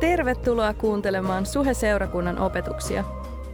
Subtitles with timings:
[0.00, 3.04] Tervetuloa kuuntelemaan Suhe-seurakunnan opetuksia.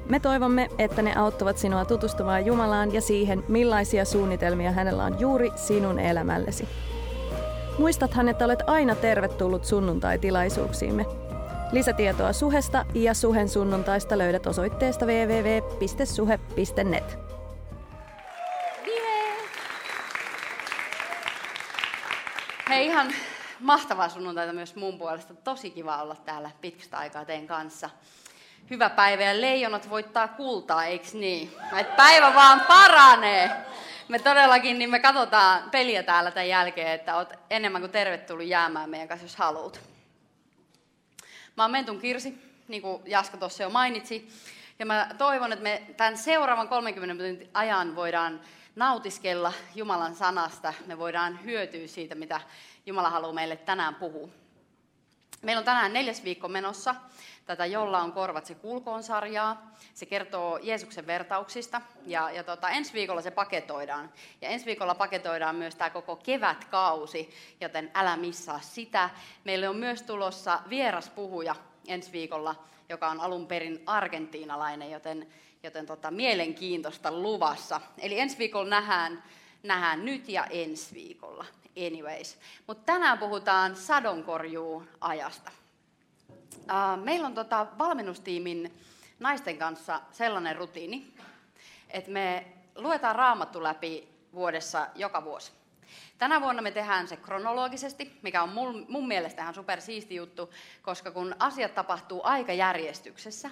[0.09, 5.51] Me toivomme, että ne auttavat sinua tutustumaan Jumalaan ja siihen, millaisia suunnitelmia hänellä on juuri
[5.57, 6.69] sinun elämällesi.
[7.79, 11.07] Muistathan, että olet aina tervetullut sunnuntai-tilaisuuksiimme.
[11.73, 15.99] Lisätietoa Suhesta ja Suhen sunnuntaista löydät osoitteesta www.suhe.net.
[22.69, 23.07] Hei ihan
[23.61, 25.35] mahtavaa sunnuntaita myös mun puolesta.
[25.35, 27.91] Tosi kiva olla täällä pitkästä aikaa teidän kanssa.
[28.71, 31.53] Hyvä päivä ja leijonat voittaa kultaa, eiks niin?
[31.77, 33.51] Et päivä vaan paranee.
[34.09, 38.91] Me todellakin, niin me katsotaan peliä täällä tämän jälkeen, että oot enemmän kuin tervetullut jäämään
[38.91, 39.81] meidän kanssa, jos haluat.
[41.57, 42.39] Mä oon Mentun Kirsi,
[42.69, 44.29] niin kuin Jaska tuossa jo mainitsi.
[44.79, 48.41] Ja mä toivon, että me tämän seuraavan 30 minuutin ajan voidaan
[48.77, 50.75] nautiskella Jumalan sanasta.
[50.87, 52.41] Me voidaan hyötyä siitä, mitä
[52.87, 54.29] Jumala haluaa meille tänään puhua.
[55.43, 56.95] Meillä on tänään neljäs viikko menossa
[57.47, 59.75] tätä Jolla on korvat, se kulkoon sarjaa.
[59.95, 64.13] Se kertoo Jeesuksen vertauksista ja, ja tota, ensi viikolla se paketoidaan.
[64.41, 69.11] Ja ensi viikolla paketoidaan myös tämä koko kevätkausi, joten älä missaa sitä.
[69.45, 71.57] Meille on myös tulossa vieras puhuja
[71.87, 75.27] ensi viikolla, joka on alun perin argentiinalainen, joten,
[75.63, 77.81] joten tota, mielenkiintoista luvassa.
[77.99, 79.23] Eli ensi viikolla nähdään,
[79.63, 81.45] nähdään nyt ja ensi viikolla
[81.87, 82.39] anyways.
[82.67, 85.51] Mutta tänään puhutaan sadonkorjuu ajasta.
[87.05, 88.73] Meillä on tota valmennustiimin
[89.21, 91.15] naisten kanssa sellainen rutiini,
[91.91, 95.53] että me luetaan raamattu läpi vuodessa joka vuosi.
[96.19, 100.51] Tänä vuonna me tehdään se kronologisesti, mikä on mun, mun mielestä ihan supersiisti juttu,
[100.83, 103.51] koska kun asiat tapahtuu aikajärjestyksessä,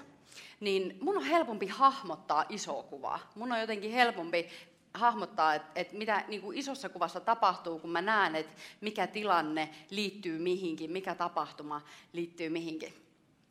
[0.60, 3.18] niin mun on helpompi hahmottaa isoa kuvaa.
[3.34, 4.48] Mun on jotenkin helpompi
[4.94, 9.68] hahmottaa, että, että mitä niin kuin isossa kuvassa tapahtuu, kun mä näen, että mikä tilanne
[9.90, 12.94] liittyy mihinkin, mikä tapahtuma liittyy mihinkin.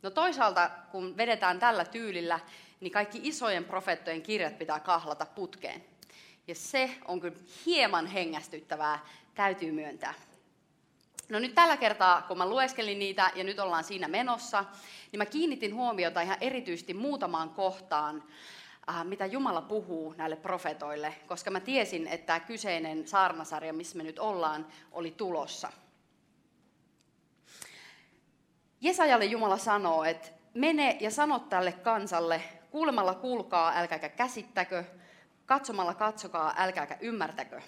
[0.02, 2.40] No toisaalta, kun vedetään tällä tyylillä,
[2.80, 5.84] niin kaikki isojen profeettojen kirjat pitää kahlata putkeen.
[6.48, 7.36] Ja se on kyllä
[7.66, 10.14] hieman hengästyttävää, täytyy myöntää.
[11.28, 14.64] No nyt tällä kertaa, kun mä lueskelin niitä ja nyt ollaan siinä menossa,
[15.12, 18.22] niin mä kiinnitin huomiota ihan erityisesti muutamaan kohtaan,
[19.04, 24.18] mitä Jumala puhuu näille profetoille, koska mä tiesin, että tämä kyseinen saarnasarja, missä me nyt
[24.18, 25.72] ollaan, oli tulossa.
[28.80, 34.84] Jesajalle Jumala sanoo, että mene ja sano tälle kansalle, kuulemalla kuulkaa, älkääkä käsittäkö,
[35.46, 37.60] katsomalla katsokaa, älkääkä ymmärtäkö.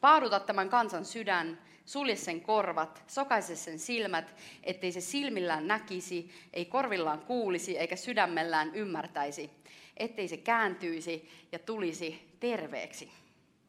[0.00, 6.64] Paaduta tämän kansan sydän, sulje sen korvat, sokaise sen silmät, ettei se silmillään näkisi, ei
[6.64, 9.50] korvillaan kuulisi eikä sydämellään ymmärtäisi,
[9.96, 13.12] ettei se kääntyisi ja tulisi terveeksi.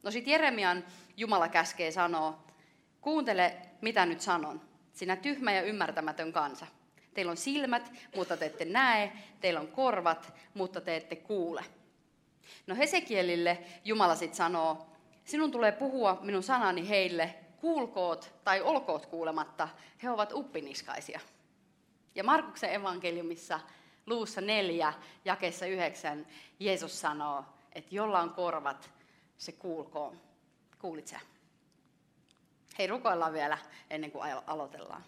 [0.03, 0.83] No sitten Jeremian
[1.17, 2.43] Jumala käskee sanoa,
[3.01, 4.61] kuuntele mitä nyt sanon,
[4.93, 6.67] sinä tyhmä ja ymmärtämätön kansa.
[7.13, 9.11] Teillä on silmät, mutta te ette näe,
[9.41, 11.65] teillä on korvat, mutta te ette kuule.
[12.67, 14.87] No Hesekielille Jumala sitten sanoo,
[15.25, 19.69] sinun tulee puhua minun sanani heille, kuulkoot tai olkoot kuulematta,
[20.03, 21.19] he ovat uppiniskaisia.
[22.15, 23.59] Ja Markuksen evankeliumissa
[24.07, 24.93] luussa neljä,
[25.25, 26.27] jakeessa yhdeksän,
[26.59, 28.89] Jeesus sanoo, että jolla on korvat,
[29.37, 30.21] se kuulkoon.
[30.79, 31.19] Kuulit sä?
[32.77, 33.57] Hei, rukoillaan vielä
[33.89, 35.03] ennen kuin aloitellaan.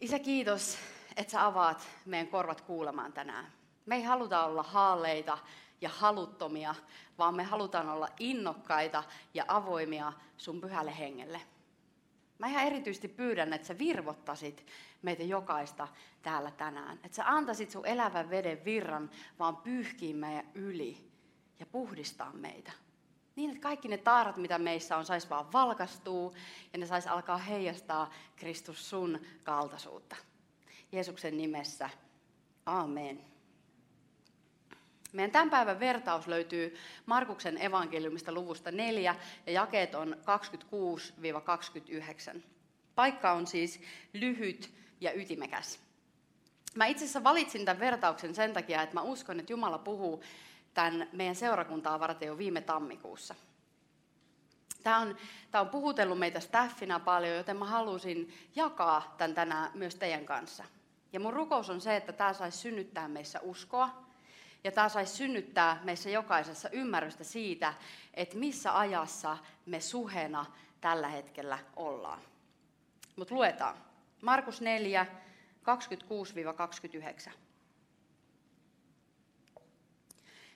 [0.00, 0.78] Isä, kiitos,
[1.16, 3.52] että sä avaat meidän korvat kuulemaan tänään.
[3.86, 5.38] Me ei haluta olla haaleita
[5.80, 6.74] ja haluttomia,
[7.18, 11.40] vaan me halutaan olla innokkaita ja avoimia sun pyhälle hengelle.
[12.40, 14.66] Mä ihan erityisesti pyydän, että sä virvottasit
[15.02, 15.88] meitä jokaista
[16.22, 16.98] täällä tänään.
[17.04, 21.10] Että sä antaisit sun elävän veden virran vaan pyyhkiin meidän yli
[21.58, 22.72] ja puhdistaa meitä.
[23.36, 26.32] Niin, että kaikki ne taarat, mitä meissä on, sais vaan valkastua
[26.72, 30.16] ja ne sais alkaa heijastaa Kristus sun kaltaisuutta.
[30.92, 31.90] Jeesuksen nimessä.
[32.66, 33.29] Amen.
[35.12, 36.76] Meidän tämän päivän vertaus löytyy
[37.06, 39.16] Markuksen evankeliumista luvusta 4
[39.46, 40.16] ja jakeet on
[42.36, 42.40] 26-29.
[42.94, 43.80] Paikka on siis
[44.12, 45.80] lyhyt ja ytimekäs.
[46.74, 50.22] Mä itse asiassa valitsin tämän vertauksen sen takia, että mä uskon, että Jumala puhuu
[50.74, 53.34] tämän meidän seurakuntaa varten jo viime tammikuussa.
[54.82, 55.16] Tämä on,
[55.50, 60.64] tämä on puhutellut meitä staffina paljon, joten mä halusin jakaa tämän tänään myös teidän kanssa.
[61.12, 64.09] Ja mun rukous on se, että tämä saisi synnyttää meissä uskoa,
[64.64, 67.74] ja tämä saisi synnyttää meissä jokaisessa ymmärrystä siitä,
[68.14, 70.46] että missä ajassa me suhena
[70.80, 72.20] tällä hetkellä ollaan.
[73.16, 73.76] Mutta luetaan.
[74.22, 75.06] Markus 4,
[77.28, 77.30] 26-29.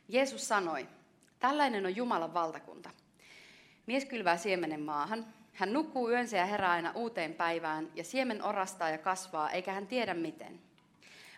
[0.09, 0.89] Jeesus sanoi,
[1.39, 2.91] tällainen on Jumalan valtakunta.
[3.87, 8.91] Mies kylvää siemenen maahan, Hän nukkuu yönsä ja herää aina uuteen päivään, ja siemen orastaa
[8.91, 10.61] ja kasvaa, eikä hän tiedä miten.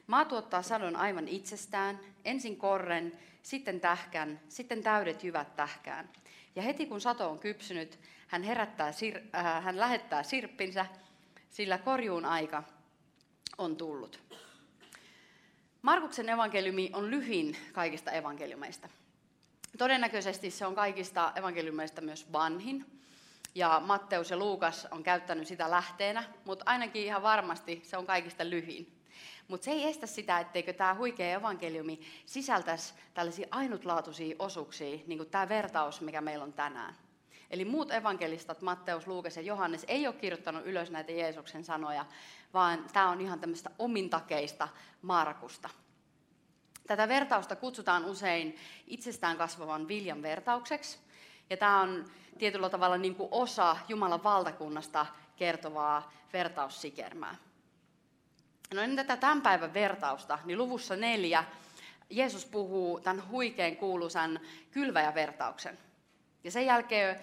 [0.07, 3.13] Maa tuottaa sadon aivan itsestään, ensin korren,
[3.43, 6.09] sitten tähkän, sitten täydet jyvät tähkään.
[6.57, 7.99] Ja heti kun sato on kypsynyt,
[8.29, 8.93] hän, herättää,
[9.35, 10.87] äh, hän lähettää sirppinsä,
[11.51, 12.63] sillä korjuun aika
[13.59, 14.21] on tullut.
[15.83, 18.89] Markuksen evankeliumi on lyhin kaikista evankeliumeista.
[19.79, 22.97] Todennäköisesti se on kaikista evankeliumeista myös vanhin,
[23.55, 28.51] ja Matteus ja Luukas on käyttänyt sitä lähteenä, mutta ainakin ihan varmasti se on kaikista
[28.51, 28.96] lyhin.
[29.49, 35.31] Mutta se ei estä sitä, etteikö tämä huikea evankeliumi sisältäisi tällaisia ainutlaatuisia osuuksia, niin kuin
[35.31, 36.95] tämä vertaus, mikä meillä on tänään.
[37.51, 42.07] Eli muut evankelistat, Matteus, Luukas ja Johannes, ei ole kirjoittanut ylös näitä Jeesuksen sanoja,
[42.55, 44.69] vaan tämä on ihan tämmöistä omintakeista
[45.03, 45.69] Markusta.
[46.87, 50.99] Tätä vertausta kutsutaan usein itsestään kasvavan viljan vertaukseksi.
[51.51, 52.05] Ja tämä on
[52.39, 57.37] tietyllä tavalla niin kuin osa Jumalan valtakunnasta kertovaa vertaussikermää.
[58.75, 61.45] No ennen tätä tämän päivän vertausta, niin luvussa neljä
[62.11, 64.41] Jeesus puhuu tämän huikean kuuluisan
[64.71, 65.79] kylväjävertauksen.
[66.45, 67.21] Ja sen jälkeen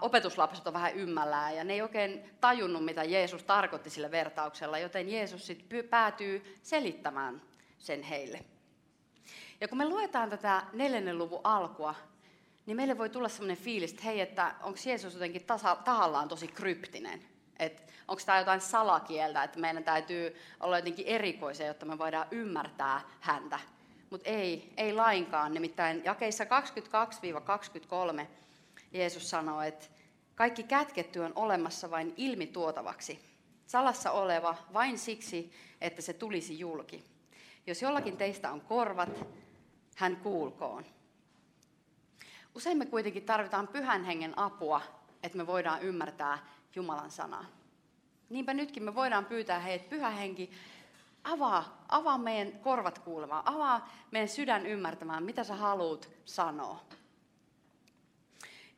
[0.00, 5.12] opetuslapset on vähän ymmällään ja ne ei oikein tajunnut, mitä Jeesus tarkoitti sillä vertauksella, joten
[5.12, 7.42] Jeesus sitten päätyy selittämään
[7.78, 8.44] sen heille.
[9.60, 11.94] Ja kun me luetaan tätä neljännen luvun alkua,
[12.66, 16.48] niin meille voi tulla sellainen fiilis, että hei, että onko Jeesus jotenkin tasa, tahallaan tosi
[16.48, 17.35] kryptinen.
[17.58, 23.00] Että onko tämä jotain salakieltä, että meidän täytyy olla jotenkin erikoisia, jotta me voidaan ymmärtää
[23.20, 23.58] häntä.
[24.10, 25.54] Mutta ei, ei lainkaan.
[25.54, 28.26] Nimittäin jakeissa 22-23
[28.92, 29.86] Jeesus sanoo, että
[30.34, 33.20] kaikki kätketty on olemassa vain ilmituotavaksi.
[33.66, 37.04] Salassa oleva vain siksi, että se tulisi julki.
[37.66, 39.26] Jos jollakin teistä on korvat,
[39.96, 40.84] hän kuulkoon.
[42.54, 44.80] Usein me kuitenkin tarvitaan pyhän hengen apua,
[45.22, 46.38] että me voidaan ymmärtää
[46.76, 47.44] Jumalan sanaa.
[48.28, 50.50] Niinpä nytkin me voidaan pyytää heitä, pyhä henki,
[51.24, 56.80] avaa, avaa meidän korvat kuulemaan, avaa meidän sydän ymmärtämään, mitä sä haluat sanoa.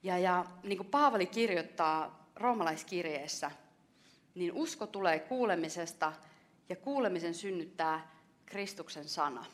[0.02, 3.50] Ja, ja niin kuin Paavali kirjoittaa roomalaiskirjeessä,
[4.34, 6.12] niin usko tulee kuulemisesta
[6.68, 8.10] ja kuulemisen synnyttää
[8.46, 9.44] Kristuksen sana.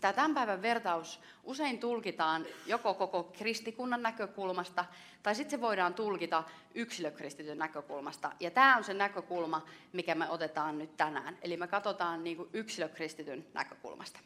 [0.00, 4.84] Tämä tämän päivän vertaus usein tulkitaan joko koko kristikunnan näkökulmasta,
[5.22, 8.32] tai sitten se voidaan tulkita yksilökristityn näkökulmasta.
[8.40, 11.38] Ja tämä on se näkökulma, mikä me otetaan nyt tänään.
[11.42, 14.20] Eli me katsotaan niin kuin yksilökristityn näkökulmasta.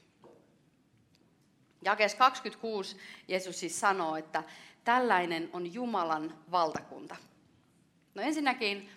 [1.85, 2.97] Jakeessa 26
[3.29, 4.45] Jeesus siis sanoo, että
[4.85, 7.17] tällainen on Jumalan valtakunta.
[8.15, 8.91] No ensinnäkin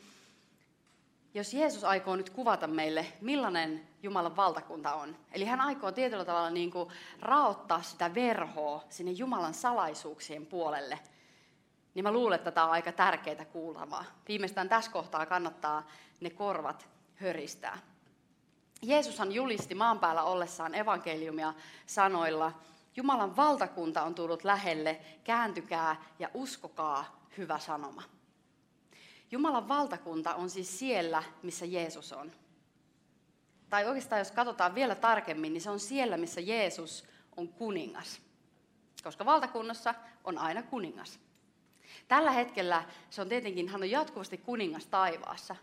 [1.35, 6.49] jos Jeesus aikoo nyt kuvata meille, millainen Jumalan valtakunta on, eli hän aikoo tietyllä tavalla
[6.49, 6.89] niin kuin
[7.21, 10.99] raottaa sitä verhoa sinne Jumalan salaisuuksien puolelle,
[11.93, 14.05] niin mä luulen, että tämä on aika tärkeää kuultavaa.
[14.27, 15.87] Viimeistään tässä kohtaa kannattaa
[16.19, 17.77] ne korvat höristää.
[18.81, 21.53] Jeesushan julisti maan päällä ollessaan evankeliumia
[21.85, 22.51] sanoilla,
[22.95, 28.03] Jumalan valtakunta on tullut lähelle, kääntykää ja uskokaa hyvä sanoma.
[29.31, 32.31] Jumalan valtakunta on siis siellä, missä Jeesus on.
[33.69, 37.05] Tai oikeastaan jos katsotaan vielä tarkemmin, niin se on siellä, missä Jeesus
[37.37, 38.21] on kuningas.
[39.03, 41.19] Koska valtakunnassa on aina kuningas.
[42.07, 45.55] Tällä hetkellä se on tietenkin, hän on jatkuvasti kuningas taivaassa.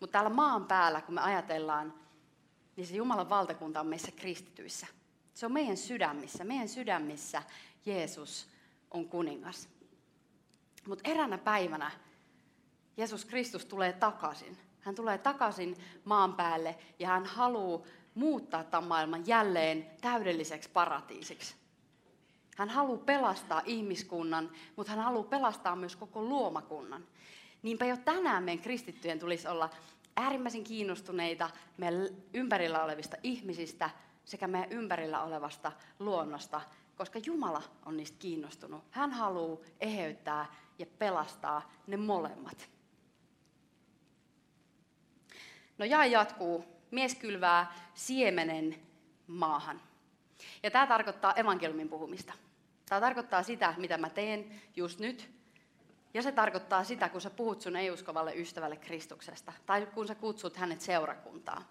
[0.00, 1.94] Mutta täällä maan päällä, kun me ajatellaan,
[2.76, 4.86] niin se Jumalan valtakunta on meissä kristityissä.
[5.34, 6.44] Se on meidän sydämissä.
[6.44, 7.42] Meidän sydämissä
[7.86, 8.48] Jeesus
[8.90, 9.68] on kuningas.
[10.88, 11.90] Mutta eräänä päivänä
[12.96, 14.58] Jeesus Kristus tulee takaisin.
[14.80, 21.54] Hän tulee takaisin maan päälle ja hän haluaa muuttaa tämän maailman jälleen täydelliseksi paratiisiksi.
[22.56, 27.06] Hän haluaa pelastaa ihmiskunnan, mutta hän haluaa pelastaa myös koko luomakunnan.
[27.62, 29.70] Niinpä jo tänään meidän kristittyjen tulisi olla
[30.16, 33.90] äärimmäisen kiinnostuneita meidän ympärillä olevista ihmisistä
[34.24, 36.60] sekä meidän ympärillä olevasta luonnosta,
[36.96, 38.84] koska Jumala on niistä kiinnostunut.
[38.90, 40.46] Hän haluaa eheyttää
[40.78, 42.73] ja pelastaa ne molemmat.
[45.78, 46.64] No jae jatkuu.
[46.90, 48.76] Mies kylvää siemenen
[49.26, 49.80] maahan.
[50.62, 52.32] Ja tämä tarkoittaa evankeliumin puhumista.
[52.88, 55.30] Tämä tarkoittaa sitä, mitä mä teen just nyt.
[56.14, 59.52] Ja se tarkoittaa sitä, kun sä puhut sun ei-uskovalle ystävälle Kristuksesta.
[59.66, 61.64] Tai kun sä kutsut hänet seurakuntaan.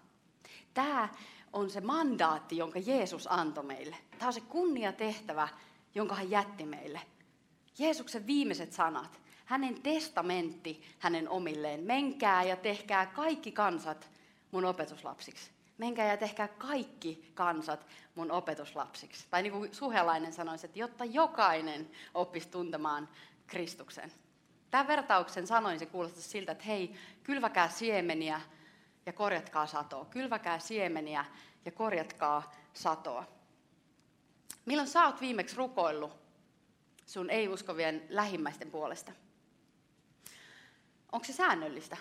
[0.74, 1.08] Tämä
[1.52, 3.96] on se mandaatti, jonka Jeesus antoi meille.
[4.18, 5.48] Tämä on se kunnia tehtävä,
[5.94, 7.00] jonka hän jätti meille.
[7.78, 11.80] Jeesuksen viimeiset sanat hänen testamentti hänen omilleen.
[11.80, 14.10] Menkää ja tehkää kaikki kansat
[14.50, 15.50] mun opetuslapsiksi.
[15.78, 19.26] Menkää ja tehkää kaikki kansat mun opetuslapsiksi.
[19.30, 23.08] Tai niin kuin suhelainen sanoisi, että jotta jokainen oppisi tuntemaan
[23.46, 24.12] Kristuksen.
[24.70, 28.40] Tämän vertauksen sanoin, se kuulostaa siltä, että hei, kylväkää siemeniä
[29.06, 30.04] ja korjatkaa satoa.
[30.04, 31.24] Kylväkää siemeniä
[31.64, 33.24] ja korjatkaa satoa.
[34.64, 36.16] Milloin sä oot viimeksi rukoillut
[37.06, 39.12] sun ei-uskovien lähimmäisten puolesta?
[41.14, 41.96] Onko se säännöllistä?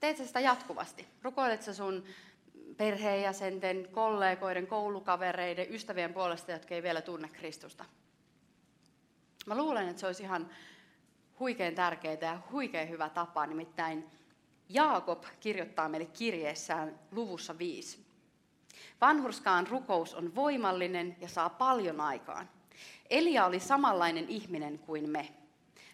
[0.00, 1.08] Teet sä sitä jatkuvasti?
[1.22, 2.04] Rukoilet sä sun
[2.76, 7.84] perheenjäsenten, kollegoiden, koulukavereiden, ystävien puolesta, jotka ei vielä tunne Kristusta?
[9.46, 10.50] Mä luulen, että se olisi ihan
[11.40, 14.10] huikein tärkeää ja huikein hyvä tapa, nimittäin
[14.68, 18.06] Jaakob kirjoittaa meille kirjeessään luvussa 5.
[19.00, 22.48] Vanhurskaan rukous on voimallinen ja saa paljon aikaan.
[23.10, 25.41] Elia oli samanlainen ihminen kuin me.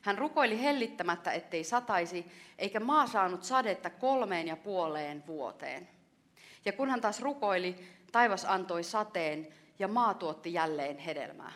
[0.02, 2.26] Hän rukoili hellittämättä, ettei sataisi,
[2.58, 5.88] eikä maa saanut sadetta kolmeen ja puoleen vuoteen.
[6.64, 11.52] Ja kun hän taas rukoili, taivas antoi sateen ja maa tuotti jälleen hedelmää.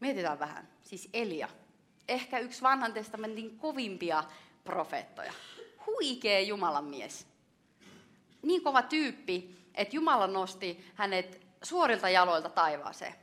[0.00, 0.68] Mietitään vähän.
[0.82, 1.48] Siis Elia.
[2.08, 4.24] Ehkä yksi vanhan testamentin kovimpia
[4.64, 5.32] profeettoja.
[5.86, 7.26] Huikea Jumalan mies.
[8.42, 13.14] Niin kova tyyppi, että Jumala nosti hänet suorilta jaloilta taivaaseen.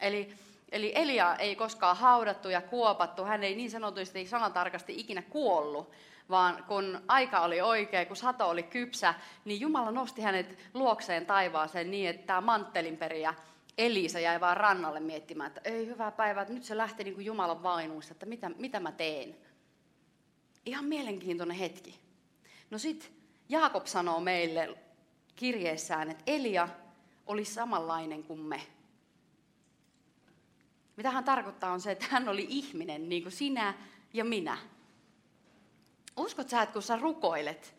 [0.00, 0.34] Eli,
[0.72, 5.90] eli Elia ei koskaan haudattu ja kuopattu, hän ei niin sanotusti sanatarkasti ikinä kuollut,
[6.30, 11.90] vaan kun aika oli oikea, kun sato oli kypsä, niin Jumala nosti hänet luokseen taivaaseen
[11.90, 13.34] niin, että tämä manttelinperiä
[13.78, 17.26] Elisa jäi vaan rannalle miettimään, että ei hyvää päivää, että nyt se lähti niin kuin
[17.26, 19.36] Jumalan vainuissa, että mitä, mitä mä teen.
[20.66, 21.98] Ihan mielenkiintoinen hetki.
[22.70, 23.10] No sitten
[23.48, 24.78] Jaakob sanoo meille
[25.36, 26.68] kirjeessään, että Elia
[27.26, 28.62] oli samanlainen kuin me.
[30.98, 33.74] Mitä hän tarkoittaa on se, että hän oli ihminen niin kuin sinä
[34.12, 34.58] ja minä.
[36.16, 37.74] Uskot sä, että kun sä rukoilet,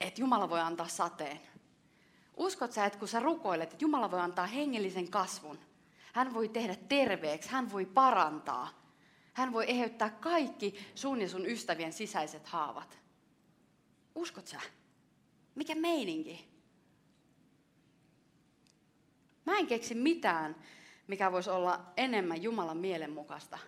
[0.00, 1.40] että Jumala voi antaa sateen,
[2.36, 5.58] Uskot sä, että kun sä rukoilet, että Jumala voi antaa hengellisen kasvun,
[6.12, 8.94] hän voi tehdä terveeksi, hän voi parantaa,
[9.32, 12.98] hän voi eheyttää kaikki sun ja sun ystävien sisäiset haavat.
[14.14, 14.60] Uskot sä?
[15.54, 16.48] Mikä meininki?
[19.44, 20.56] Mä en keksi mitään,
[21.10, 23.58] mikä voisi olla enemmän Jumalan mielenmukaista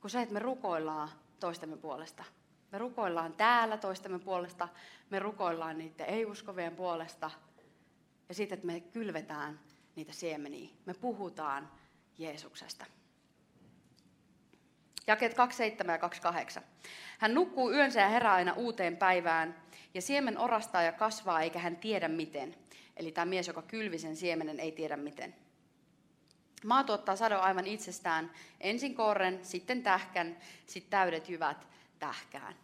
[0.00, 1.08] kuin se, että me rukoillaan
[1.40, 2.24] toistemme puolesta.
[2.72, 4.68] Me rukoillaan täällä toistemme puolesta,
[5.10, 7.30] me rukoillaan niiden ei-uskovien puolesta
[8.28, 9.60] ja sitten, että me kylvetään
[9.96, 10.68] niitä siemeniä.
[10.86, 11.70] Me puhutaan
[12.18, 12.86] Jeesuksesta.
[15.06, 16.62] Jakeet 27 ja 28.
[17.18, 19.56] Hän nukkuu yönsä ja herää aina uuteen päivään,
[19.94, 22.54] ja siemen orastaa ja kasvaa, eikä hän tiedä miten.
[22.96, 25.45] Eli tämä mies, joka kylvi sen siemenen, ei tiedä miten.
[26.64, 30.36] Maa tuottaa sadon aivan itsestään, ensin korren, sitten tähkän,
[30.66, 31.66] sitten täydet jyvät
[31.98, 32.54] tähkään.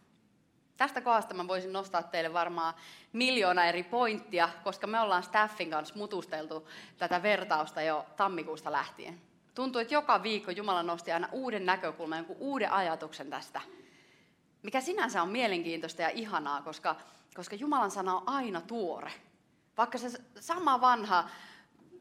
[0.77, 2.73] Tästä kohdasta mä voisin nostaa teille varmaan
[3.13, 9.21] miljoona eri pointtia, koska me ollaan staffin kanssa mutusteltu tätä vertausta jo tammikuusta lähtien.
[9.55, 13.61] Tuntuu, että joka viikko Jumala nosti aina uuden näkökulman, jonkun uuden ajatuksen tästä,
[14.63, 16.95] mikä sinänsä on mielenkiintoista ja ihanaa, koska,
[17.35, 19.11] koska Jumalan sana on aina tuore.
[19.77, 20.09] Vaikka se
[20.39, 21.29] sama vanha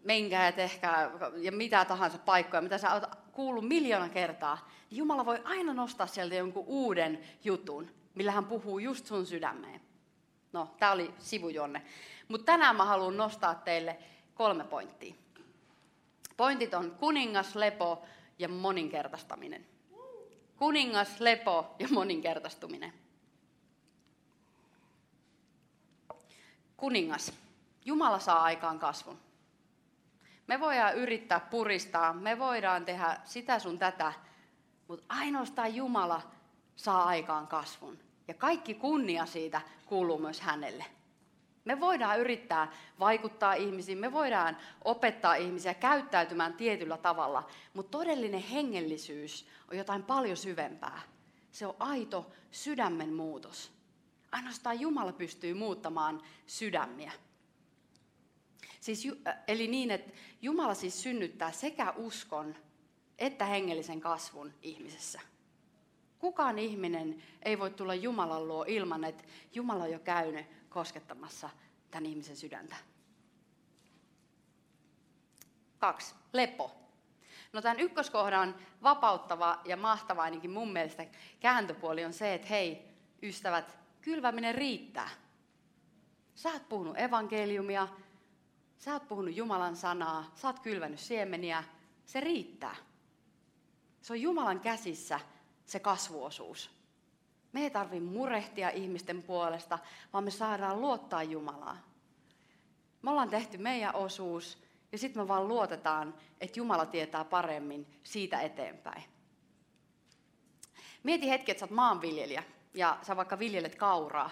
[0.04, 5.40] menkää tehkää ja mitä tahansa paikkoja, mitä sä oot kuullut miljoona kertaa, niin Jumala voi
[5.44, 9.80] aina nostaa sieltä jonkun uuden jutun, millä hän puhuu just sun sydämeen.
[10.52, 11.82] No, tämä oli sivujonne.
[12.28, 13.99] Mutta tänään mä haluan nostaa teille
[14.35, 15.14] kolme pointtia.
[16.37, 18.04] Pointit on kuningas, lepo
[18.38, 19.66] ja moninkertaistaminen.
[20.56, 22.92] Kuningas, lepo ja moninkertaistuminen.
[26.76, 27.32] Kuningas.
[27.85, 29.18] Jumala saa aikaan kasvun.
[30.52, 34.12] Me voidaan yrittää puristaa, me voidaan tehdä sitä sun tätä,
[34.88, 36.23] mutta ainoastaan Jumala
[36.76, 37.99] saa aikaan kasvun.
[38.28, 40.85] Ja kaikki kunnia siitä kuuluu myös hänelle.
[41.64, 49.49] Me voidaan yrittää vaikuttaa ihmisiin, me voidaan opettaa ihmisiä käyttäytymään tietyllä tavalla, mutta todellinen hengellisyys
[49.71, 51.00] on jotain paljon syvempää.
[51.52, 53.73] Se on aito sydämen muutos.
[54.32, 57.12] Ainoastaan Jumala pystyy muuttamaan sydämiä.
[58.82, 59.08] Siis,
[59.48, 60.12] eli niin, että
[60.42, 62.54] Jumala siis synnyttää sekä uskon
[63.18, 65.20] että hengellisen kasvun ihmisessä.
[66.18, 69.24] Kukaan ihminen ei voi tulla Jumalan luo ilman, että
[69.54, 71.50] Jumala on jo käynyt koskettamassa
[71.90, 72.76] tämän ihmisen sydäntä.
[75.78, 76.14] Kaksi.
[76.32, 76.70] Lepo.
[77.52, 81.06] No tämän ykköskohdan vapauttava ja mahtava ainakin mun mielestä
[81.40, 82.88] kääntöpuoli on se, että hei,
[83.22, 85.08] ystävät, kylväminen riittää.
[86.34, 87.88] Sä oot puhunut evankeliumia,
[88.84, 91.64] sä oot puhunut Jumalan sanaa, sä oot kylvänyt siemeniä,
[92.06, 92.76] se riittää.
[94.02, 95.20] Se on Jumalan käsissä
[95.66, 96.70] se kasvuosuus.
[97.52, 99.78] Me ei tarvitse murehtia ihmisten puolesta,
[100.12, 101.76] vaan me saadaan luottaa Jumalaa.
[103.02, 104.58] Me ollaan tehty meidän osuus
[104.92, 109.04] ja sitten me vaan luotetaan, että Jumala tietää paremmin siitä eteenpäin.
[111.02, 112.42] Mieti hetki, että sä oot maanviljelijä
[112.74, 114.30] ja sä vaikka viljelet kauraa.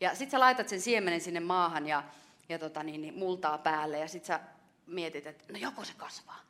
[0.00, 2.02] Ja sit sä laitat sen siemenen sinne maahan ja,
[2.48, 4.40] ja tota niin, niin, multaa päälle ja sit sä
[4.86, 6.40] mietit, että no joko se kasvaa.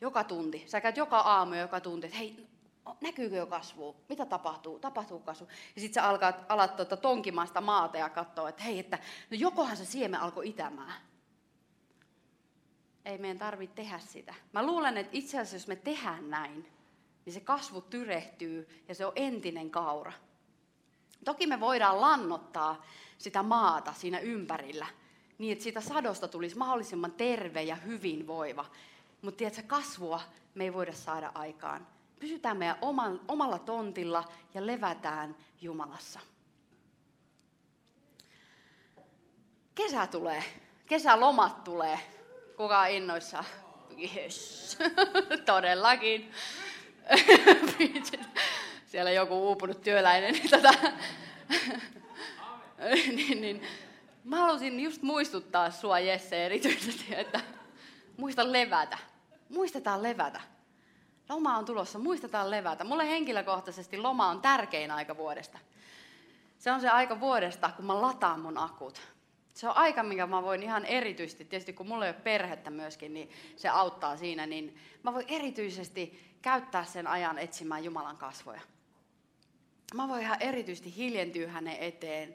[0.00, 0.64] Joka tunti.
[0.66, 2.46] Sä käyt joka aamu ja joka tunti, että hei,
[3.00, 3.96] näkyykö jo kasvu?
[4.08, 4.78] Mitä tapahtuu?
[4.78, 5.48] Tapahtuu kasvu?
[5.74, 8.98] Ja sitten sä alkaat, alat tuota, tonkimaan sitä maata ja katsoa, että hei, että
[9.30, 10.92] no jokohan se siemen alkoi itämään.
[13.04, 14.34] Ei meidän tarvitse tehdä sitä.
[14.52, 16.72] Mä luulen, että itse asiassa jos me tehdään näin,
[17.24, 20.12] niin se kasvu tyrehtyy ja se on entinen kaura.
[21.24, 22.84] Toki me voidaan lannottaa
[23.18, 24.86] sitä maata siinä ympärillä,
[25.42, 28.64] niin että siitä sadosta tulisi mahdollisimman terve ja hyvinvoiva.
[29.22, 30.20] Mutta tiedätkö, kasvua
[30.54, 31.86] me ei voida saada aikaan.
[32.20, 36.20] Pysytään meidän oman, omalla tontilla ja levätään Jumalassa.
[39.74, 40.44] Kesä tulee.
[40.86, 41.98] Kesälomat tulee.
[42.56, 43.44] Kuka innoissa?
[44.16, 44.78] Yes.
[45.46, 46.30] Todellakin.
[48.86, 50.32] Siellä joku uupunut työläinen.
[50.32, 50.72] Niin, tota,
[53.16, 53.62] niin, niin.
[54.24, 57.40] Mä halusin just muistuttaa sua Jesse erityisesti, että
[58.16, 58.98] muista levätä.
[59.48, 60.40] Muistetaan levätä.
[61.28, 62.84] Loma on tulossa, muistetaan levätä.
[62.84, 65.58] Mulle henkilökohtaisesti loma on tärkein aika vuodesta.
[66.58, 69.02] Se on se aika vuodesta, kun mä lataan mun akut.
[69.54, 73.14] Se on aika, minkä mä voin ihan erityisesti, tietysti kun mulla ei ole perhettä myöskin,
[73.14, 78.60] niin se auttaa siinä, niin mä voin erityisesti käyttää sen ajan etsimään Jumalan kasvoja.
[79.94, 82.34] Mä voin ihan erityisesti hiljentyä hänen eteen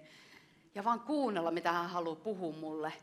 [0.78, 2.94] ja vaan kuunnella, mitä hän haluaa puhua mulle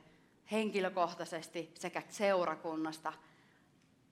[0.51, 3.13] henkilökohtaisesti sekä seurakunnasta.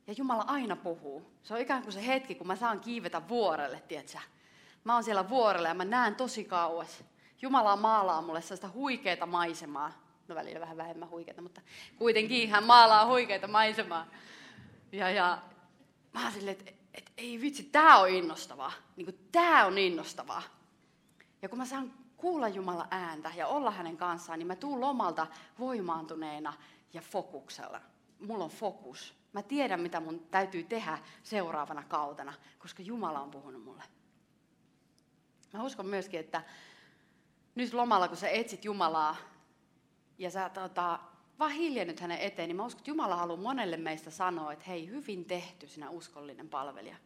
[0.06, 1.32] Ja Jumala aina puhuu.
[1.42, 4.20] Se on ikään kuin se hetki, kun mä saan kiivetä vuorelle, tietsä.
[4.84, 7.04] Mä oon siellä vuorella ja mä näen tosi kauas.
[7.42, 9.92] Jumala maalaa mulle sellaista huikeita maisemaa.
[10.28, 11.60] No välillä vähän vähemmän huikeita, mutta
[11.96, 14.06] kuitenkin hän maalaa huikeita maisemaa.
[14.92, 15.38] Ja, ja
[16.12, 18.72] mä oon silleen, että et, ei vitsi, tää on innostavaa.
[18.96, 20.42] Niin kuin, tää on innostavaa.
[21.42, 25.26] Ja kun mä saan kuulla Jumala ääntä ja olla hänen kanssaan, niin mä tuun lomalta
[25.58, 26.52] voimaantuneena
[26.92, 27.80] ja fokuksella.
[28.20, 29.14] Mulla on fokus.
[29.32, 33.82] Mä tiedän, mitä mun täytyy tehdä seuraavana kautena, koska Jumala on puhunut mulle.
[35.52, 36.42] Mä uskon myöskin, että
[37.54, 39.16] nyt lomalla, kun sä etsit Jumalaa
[40.18, 40.98] ja sä tota,
[41.38, 44.88] vaan hiljennyt hänen eteen, niin mä uskon, että Jumala haluaa monelle meistä sanoa, että hei,
[44.88, 46.96] hyvin tehty sinä uskollinen palvelija.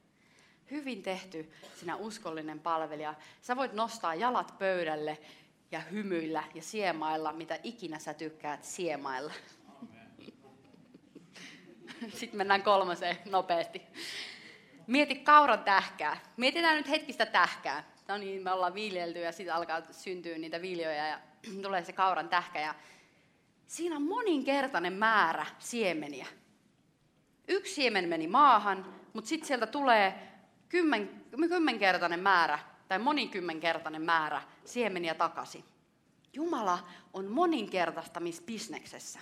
[0.71, 3.15] Hyvin tehty sinä uskollinen palvelija.
[3.43, 5.19] Sä voit nostaa jalat pöydälle
[5.71, 9.33] ja hymyillä ja siemailla, mitä ikinä sä tykkäät siemailla.
[12.19, 13.83] Sitten mennään kolmaseen nopeasti.
[14.87, 16.21] Mieti kauran tähkää.
[16.37, 17.85] Mietitään nyt hetkistä tähkää.
[18.09, 21.21] No niin, me ollaan viljelty ja sitten alkaa syntyä niitä viljoja ja
[21.63, 22.61] tulee se kauran tähkä.
[22.61, 22.75] Ja
[23.67, 26.27] siinä on moninkertainen määrä siemeniä.
[27.49, 30.36] Yksi siemen meni maahan, mutta sitten sieltä tulee
[30.69, 35.65] kymmen, kymmenkertainen määrä tai monikymmenkertainen määrä siemeniä takaisin.
[36.33, 36.79] Jumala
[37.13, 39.19] on moninkertaistamisbisneksessä.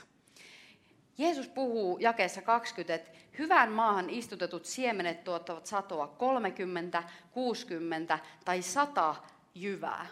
[1.18, 7.02] Jeesus puhuu jakeessa 20, että hyvään maahan istutetut siemenet tuottavat satoa 30,
[7.32, 9.14] 60 tai 100
[9.54, 10.06] jyvää.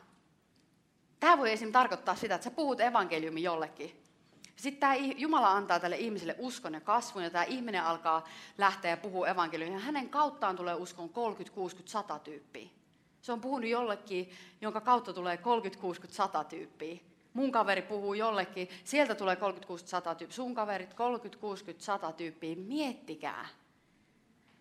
[1.21, 1.73] Tämä voi esim.
[1.73, 4.02] tarkoittaa sitä, että sä puhut evankeliumi jollekin.
[4.63, 8.97] Sitten tämä Jumala antaa tälle ihmiselle uskon ja kasvun, ja tämä ihminen alkaa lähteä ja
[8.97, 9.79] puhua evankeliumia.
[9.79, 12.69] Hänen kauttaan tulee uskon 30, 60, 100 tyyppiä.
[13.23, 16.99] Se on puhunut jollekin, jonka kautta tulee 30, 60, 100 tyyppiä.
[17.35, 20.35] Mun kaveri puhuu jollekin, sieltä tulee 30, 60, 100 tyyppiä.
[20.35, 22.57] Sun kaverit 30, 60, 100 tyyppiä.
[22.57, 23.49] Miettikää.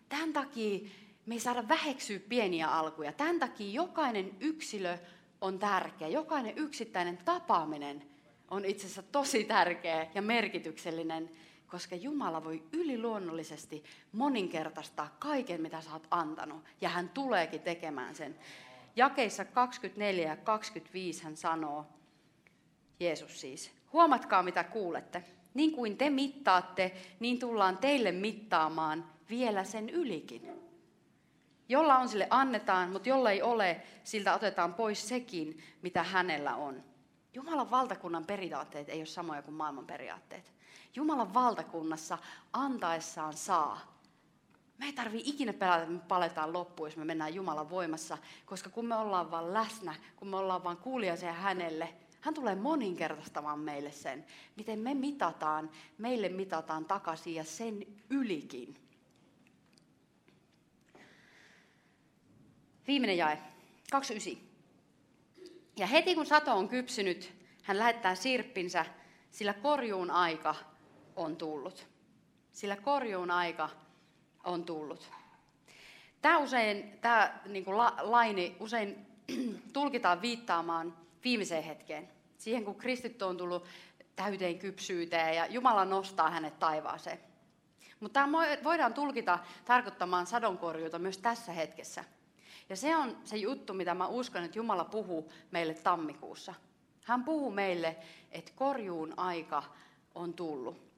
[0.10, 0.90] Tämän takia
[1.26, 3.14] me ei saada väheksyä pieniä alkuja.
[3.14, 4.98] Tämän takia jokainen yksilö
[5.42, 6.08] on tärkeä.
[6.08, 8.11] Jokainen yksittäinen tapaaminen
[8.52, 11.32] on itse asiassa tosi tärkeä ja merkityksellinen,
[11.68, 18.40] koska Jumala voi yliluonnollisesti moninkertaistaa kaiken, mitä sä oot antanut, ja hän tuleekin tekemään sen.
[18.96, 21.86] Jakeissa 24 ja 25 hän sanoo,
[23.00, 25.24] Jeesus siis, huomatkaa mitä kuulette.
[25.54, 30.52] Niin kuin te mittaatte, niin tullaan teille mittaamaan vielä sen ylikin.
[31.70, 36.91] Jolla on sille annetaan, mutta jolla ei ole, siltä otetaan pois sekin, mitä hänellä on.
[37.34, 40.54] Jumalan valtakunnan periaatteet ei ole samoja kuin maailman periaatteet.
[40.96, 42.18] Jumalan valtakunnassa
[42.54, 44.02] antaessaan saa.
[44.78, 48.70] Me ei tarvitse ikinä pelätä, että me paletaan loppuun, jos me mennään Jumalan voimassa, koska
[48.70, 53.92] kun me ollaan vain läsnä, kun me ollaan vain kuulijaisia hänelle, hän tulee moninkertaistamaan meille
[53.92, 58.76] sen, miten me mitataan, meille mitataan takaisin ja sen ylikin.
[62.88, 63.42] Viimeinen jae,
[63.92, 64.51] 29.
[65.78, 68.86] Ja heti kun sato on kypsynyt, hän lähettää sirppinsä,
[69.32, 70.56] sillä korjuun aika
[71.16, 71.88] on tullut.
[72.52, 73.70] Sillä korjuun aika
[74.44, 75.12] on tullut.
[76.22, 79.08] Tämä usein, tämä niin kuin la, laini usein
[79.74, 82.10] tulkitaan viittaamaan viimeiseen hetkeen.
[82.38, 83.66] Siihen, kun kristitty on tullut
[84.16, 87.20] täyteen kypsyyteen ja Jumala nostaa hänet taivaaseen.
[88.00, 92.04] Mutta tämä voidaan tulkita tarkoittamaan sadonkorjuuta myös tässä hetkessä.
[92.70, 96.54] Ja se on se juttu, mitä mä uskon, että Jumala puhuu meille tammikuussa.
[97.04, 97.96] Hän puhuu meille,
[98.32, 99.64] että korjuun aika
[100.16, 100.92] on tullut.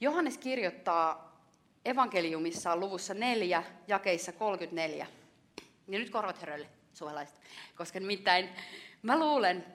[0.00, 1.30] Johannes kirjoittaa
[1.84, 5.06] evankeliumissaan luvussa 4, jakeissa 34.
[5.88, 7.40] Ja nyt korvat herölle, suolaiset.
[7.76, 8.48] Koska nimittäin
[9.02, 9.66] mä luulen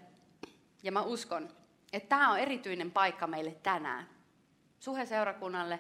[0.84, 1.50] ja mä uskon,
[1.94, 4.10] että tämä on erityinen paikka meille tänään.
[4.80, 5.80] Suhe-seurakunnalle,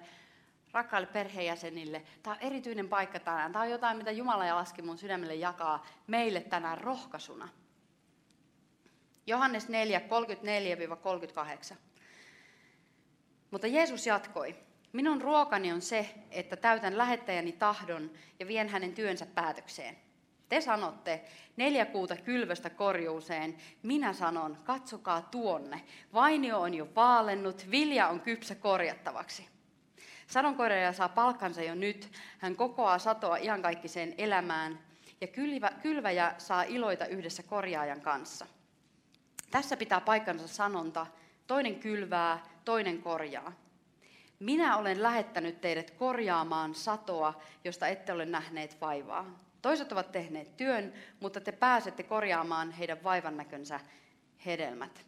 [0.75, 2.01] rakkaille perheenjäsenille.
[2.23, 3.51] Tämä on erityinen paikka tänään.
[3.51, 7.49] Tämä on jotain, mitä Jumala ja laski mun sydämelle jakaa meille tänään rohkaisuna.
[9.27, 10.01] Johannes 4,
[11.73, 11.75] 34-38.
[13.51, 14.55] Mutta Jeesus jatkoi.
[14.93, 19.97] Minun ruokani on se, että täytän lähettäjäni tahdon ja vien hänen työnsä päätökseen.
[20.49, 21.25] Te sanotte,
[21.57, 23.57] neljä kuuta kylvöstä korjuuseen.
[23.83, 25.81] Minä sanon, katsokaa tuonne.
[26.13, 29.54] Vainio on jo vaalennut, vilja on kypsä korjattavaksi.
[30.27, 32.11] Sadonkorjaaja saa palkkansa jo nyt.
[32.39, 34.79] Hän kokoaa satoa iankaikkiseen elämään.
[35.21, 38.47] Ja kylvä, kylväjä saa iloita yhdessä korjaajan kanssa.
[39.51, 41.07] Tässä pitää paikkansa sanonta,
[41.47, 43.51] toinen kylvää, toinen korjaa.
[44.39, 49.39] Minä olen lähettänyt teidät korjaamaan satoa, josta ette ole nähneet vaivaa.
[49.61, 53.79] Toiset ovat tehneet työn, mutta te pääsette korjaamaan heidän vaivannäkönsä
[54.45, 55.05] hedelmät.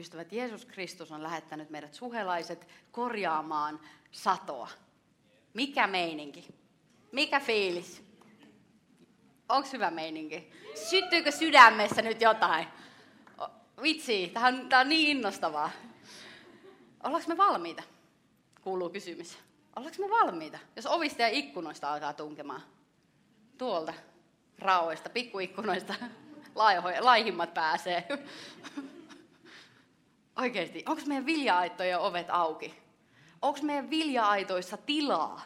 [0.00, 4.68] Ystävät, Jeesus Kristus on lähettänyt meidät suhelaiset korjaamaan satoa.
[5.54, 6.48] Mikä meininki?
[7.12, 8.02] Mikä fiilis?
[9.48, 10.52] Onko hyvä meininki?
[10.74, 12.66] Syttyykö sydämessä nyt jotain?
[13.82, 15.70] Vitsi, tämä on, on niin innostavaa.
[17.04, 17.82] Ollaanko me valmiita?
[18.60, 19.38] Kuuluu kysymys.
[19.76, 22.62] Ollaanko me valmiita, jos ovista ja ikkunoista alkaa tunkemaan?
[23.58, 23.94] Tuolta,
[24.58, 25.94] raoista, pikkuikkunoista,
[27.00, 28.08] laihimmat pääsee.
[30.40, 32.74] Oikeasti, onko meidän vilja-aittojen ovet auki?
[33.42, 35.42] Onko meidän vilja-aitoissa tilaa?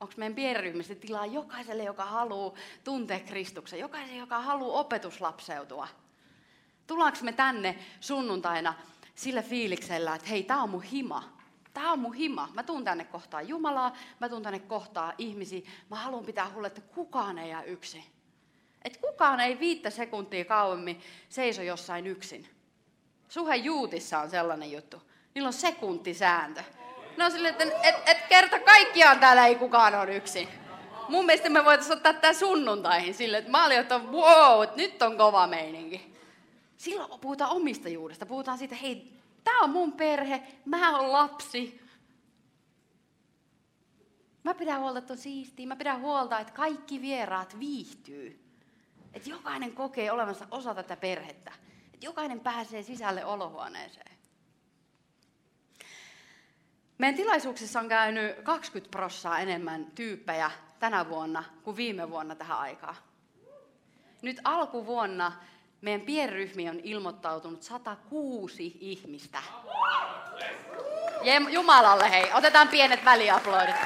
[0.00, 5.88] Onko meidän pienryhmissä tilaa jokaiselle, joka haluaa tuntea Kristuksen, jokaiselle, joka haluaa opetuslapseutua?
[6.86, 8.74] Tullaanko me tänne sunnuntaina
[9.14, 11.38] sillä fiiliksellä, että hei, tämä on mun hima.
[11.74, 12.48] Tämä on mun hima.
[12.54, 15.70] Mä tuun tänne kohtaa Jumalaa, mä tuun tänne kohtaa ihmisiä.
[15.90, 18.04] Mä haluan pitää huolta, että kukaan ei jää yksin.
[18.82, 22.57] Että kukaan ei viittä sekuntia kauemmin seiso jossain yksin.
[23.28, 25.02] Suhe juutissa on sellainen juttu.
[25.34, 26.62] Niillä on sekuntisääntö.
[27.16, 30.48] Ne on silleen, että et, et kerta kaikkiaan täällä ei kukaan ole yksin.
[31.08, 35.16] Mun mielestä me voitaisiin ottaa tämä sunnuntaihin silleen, että olin, että wow, että nyt on
[35.16, 36.14] kova meininki.
[36.76, 38.26] Silloin puhutaan omistajuudesta.
[38.26, 39.12] Puhutaan siitä, hei,
[39.44, 41.80] tämä on mun perhe, mä oon lapsi.
[44.42, 45.66] Mä pidän huolta, että on siistiä.
[45.66, 48.44] Mä pidän huolta, että kaikki vieraat viihtyy.
[49.14, 51.52] Että jokainen kokee olevansa osa tätä perhettä.
[51.98, 54.16] Että jokainen pääsee sisälle olohuoneeseen.
[56.98, 62.96] Meidän tilaisuuksissa on käynyt 20 prossaa enemmän tyyppejä tänä vuonna kuin viime vuonna tähän aikaan.
[64.22, 65.32] Nyt alkuvuonna
[65.80, 69.42] meidän pienryhmi on ilmoittautunut 106 ihmistä.
[71.50, 73.76] Jumalalle hei, otetaan pienet väliaplodit.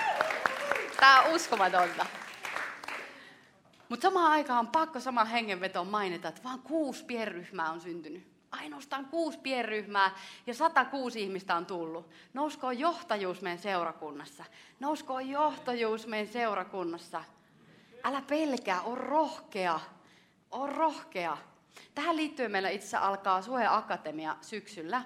[1.00, 2.06] Tämä on uskomatonta.
[3.92, 8.26] Mutta samaan aikaan on pakko sama hengenvetoon mainita, että vain kuusi pienryhmää on syntynyt.
[8.50, 10.10] Ainoastaan kuusi pienryhmää
[10.46, 12.10] ja 106 ihmistä on tullut.
[12.34, 14.44] Nouskoon johtajuus meidän seurakunnassa.
[14.80, 17.24] Nouskoon johtajuus meidän seurakunnassa.
[18.04, 19.80] Älä pelkää, on rohkea.
[20.50, 21.36] On rohkea.
[21.94, 25.02] Tähän liittyen meillä itse alkaa Suhe Akatemia syksyllä.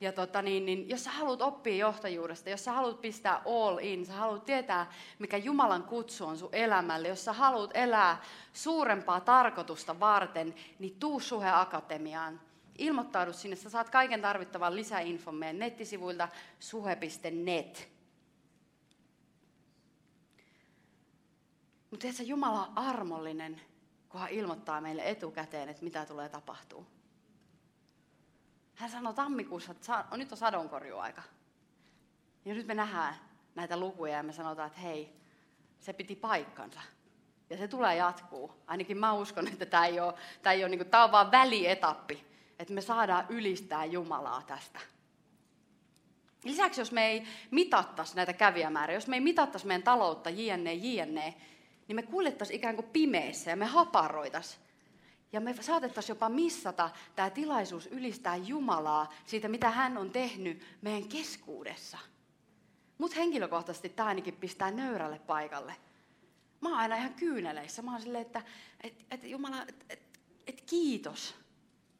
[0.00, 4.06] Ja tota niin, niin, jos sä haluat oppia johtajuudesta, jos sä haluat pistää all in,
[4.06, 10.00] sä haluat tietää, mikä Jumalan kutsu on sun elämälle, jos sä haluat elää suurempaa tarkoitusta
[10.00, 12.40] varten, niin tuu Suhe Akatemiaan.
[12.78, 16.28] Ilmoittaudu sinne, sä saat kaiken tarvittavan lisäinfon meidän nettisivuilta
[16.60, 17.88] suhe.net.
[21.90, 23.60] Mutta tiedätkö, Jumala on armollinen
[24.10, 26.86] kun hän ilmoittaa meille etukäteen, että mitä tulee tapahtuu.
[28.80, 31.22] Hän sanoi tammikuussa, että nyt on sadonkorjuaika.
[32.44, 33.14] Ja nyt me nähdään
[33.54, 35.16] näitä lukuja ja me sanotaan, että hei,
[35.80, 36.80] se piti paikkansa.
[37.50, 38.52] Ja se tulee jatkuu.
[38.66, 41.30] Ainakin mä uskon, että tämä ei ole, tämä ei ole, niin kuin, tämä on vaan
[41.30, 42.24] välietappi,
[42.58, 44.80] että me saadaan ylistää Jumalaa tästä.
[46.44, 51.34] Lisäksi jos me ei mitattaisi näitä kävijämääriä, jos me ei mitattaisi meidän taloutta jne, jne,
[51.88, 54.69] niin me kuljettaisiin ikään kuin pimeässä ja me haparoitaisiin.
[55.32, 61.08] Ja me saatettaisiin jopa missata tämä tilaisuus ylistää Jumalaa siitä, mitä hän on tehnyt meidän
[61.08, 61.98] keskuudessa.
[62.98, 65.76] Mut henkilökohtaisesti tämä ainakin pistää nöyrälle paikalle.
[66.60, 67.82] Mä oon aina ihan kyyneleissä.
[67.82, 68.42] Mä oon silleen, että
[68.80, 70.02] et, et, Jumala, että et,
[70.46, 71.34] et kiitos.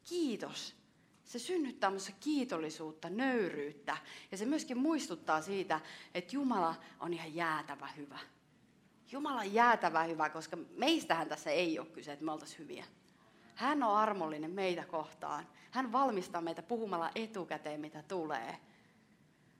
[0.08, 0.74] Kiitos.
[1.24, 3.96] Se synnyttää minussa kiitollisuutta, nöyryyttä.
[4.30, 5.80] Ja se myöskin muistuttaa siitä,
[6.14, 8.18] että Jumala on ihan jäätävä hyvä.
[9.12, 12.84] Jumala on jäätävä hyvä, koska meistähän tässä ei ole kyse, että me oltaisiin hyviä.
[13.60, 15.46] Hän on armollinen meitä kohtaan.
[15.70, 18.56] Hän valmistaa meitä puhumalla etukäteen, mitä tulee.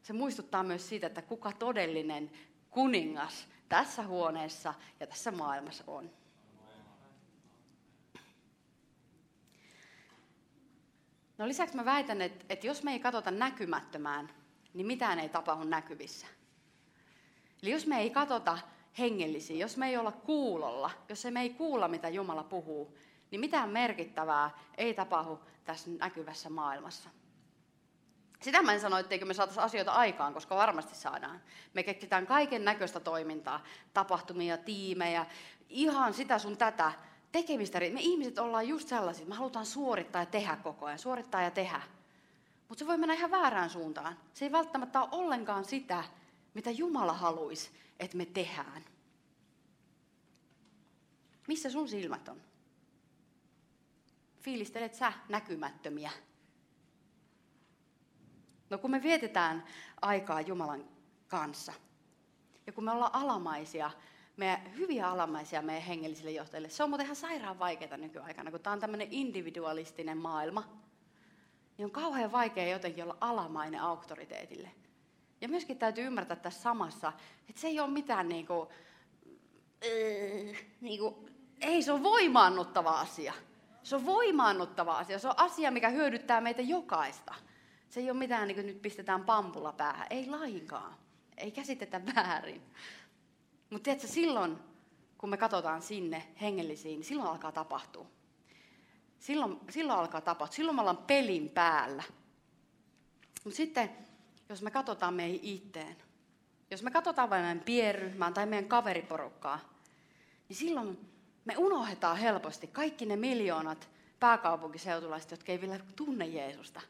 [0.03, 2.31] Se muistuttaa myös siitä, että kuka todellinen
[2.71, 6.11] kuningas tässä huoneessa ja tässä maailmassa on.
[11.39, 14.31] No lisäksi mä väitän, että, että jos me ei katsota näkymättömään,
[14.75, 16.27] niin mitään ei tapahdu näkyvissä.
[17.63, 18.59] Eli jos me ei katsota
[18.99, 22.97] hengellisiä, jos me ei olla kuulolla, jos me ei kuulla, mitä Jumala puhuu,
[23.31, 27.11] niin mitään merkittävää ei tapahdu tässä näkyvässä maailmassa.
[28.43, 31.41] Sitä mä en sano, etteikö me saataisiin asioita aikaan, koska varmasti saadaan.
[31.75, 33.65] Me keksitään kaiken näköistä toimintaa,
[33.95, 35.27] tapahtumia, tiimejä,
[35.69, 36.93] ihan sitä sun tätä
[37.33, 37.81] tekemistä.
[37.81, 41.83] Me ihmiset ollaan just sellaisia, me halutaan suorittaa ja tehdä koko ajan, suorittaa ja tehdä.
[42.69, 44.19] Mutta se voi mennä ihan väärään suuntaan.
[44.35, 46.05] Se ei välttämättä ole ollenkaan sitä,
[46.55, 48.85] mitä Jumala haluaisi, että me tehdään.
[51.49, 52.41] Missä sun silmät on?
[54.41, 56.11] Fiilistelet sä näkymättömiä?
[58.71, 59.65] No kun me vietetään
[60.03, 60.85] aikaa Jumalan
[61.29, 61.73] kanssa,
[62.67, 63.91] ja kun me ollaan alamaisia,
[64.37, 68.73] me hyviä alamaisia meidän hengellisille johtajille, se on muuten ihan sairaan vaikeaa nykyaikana, kun tämä
[68.73, 70.81] on tämmöinen individualistinen maailma,
[71.79, 74.71] niin on kauhean vaikea jotenkin olla alamainen auktoriteetille.
[75.41, 77.13] Ja myöskin täytyy ymmärtää tässä samassa,
[77.49, 78.69] että se ei ole mitään niin kuin,
[79.85, 81.15] äh, niin kuin,
[81.61, 83.35] ei se on voimaannuttava asia.
[83.83, 85.19] Se on voimaannuttava asia.
[85.19, 87.35] Se on asia, mikä hyödyttää meitä jokaista.
[87.89, 90.07] Se ei ole mitään, niin kuin nyt pistetään pampulla päähän.
[90.11, 90.95] Ei lainkaan.
[91.37, 92.63] Ei käsitetä väärin.
[93.71, 94.59] Mutta tiedätkö, silloin,
[95.19, 98.07] kun me katsotaan sinne hengellisiin, niin silloin alkaa tapahtua.
[99.19, 100.55] Silloin, silloin alkaa tapahtua.
[100.57, 102.03] Silloin me ollaan pelin päällä.
[103.45, 103.91] Mutta sitten,
[104.49, 105.97] jos me katsotaan meihin itteen,
[106.71, 109.61] jos me katsotaan vain meidän pienryhmään tai meidän kaveriporukkaa,
[110.49, 111.10] niin silloin
[111.51, 113.89] me unohdetaan helposti kaikki ne miljoonat
[114.21, 116.81] pääkaupunkiseutulaiset, jotka ei vielä tunne Jeesusta.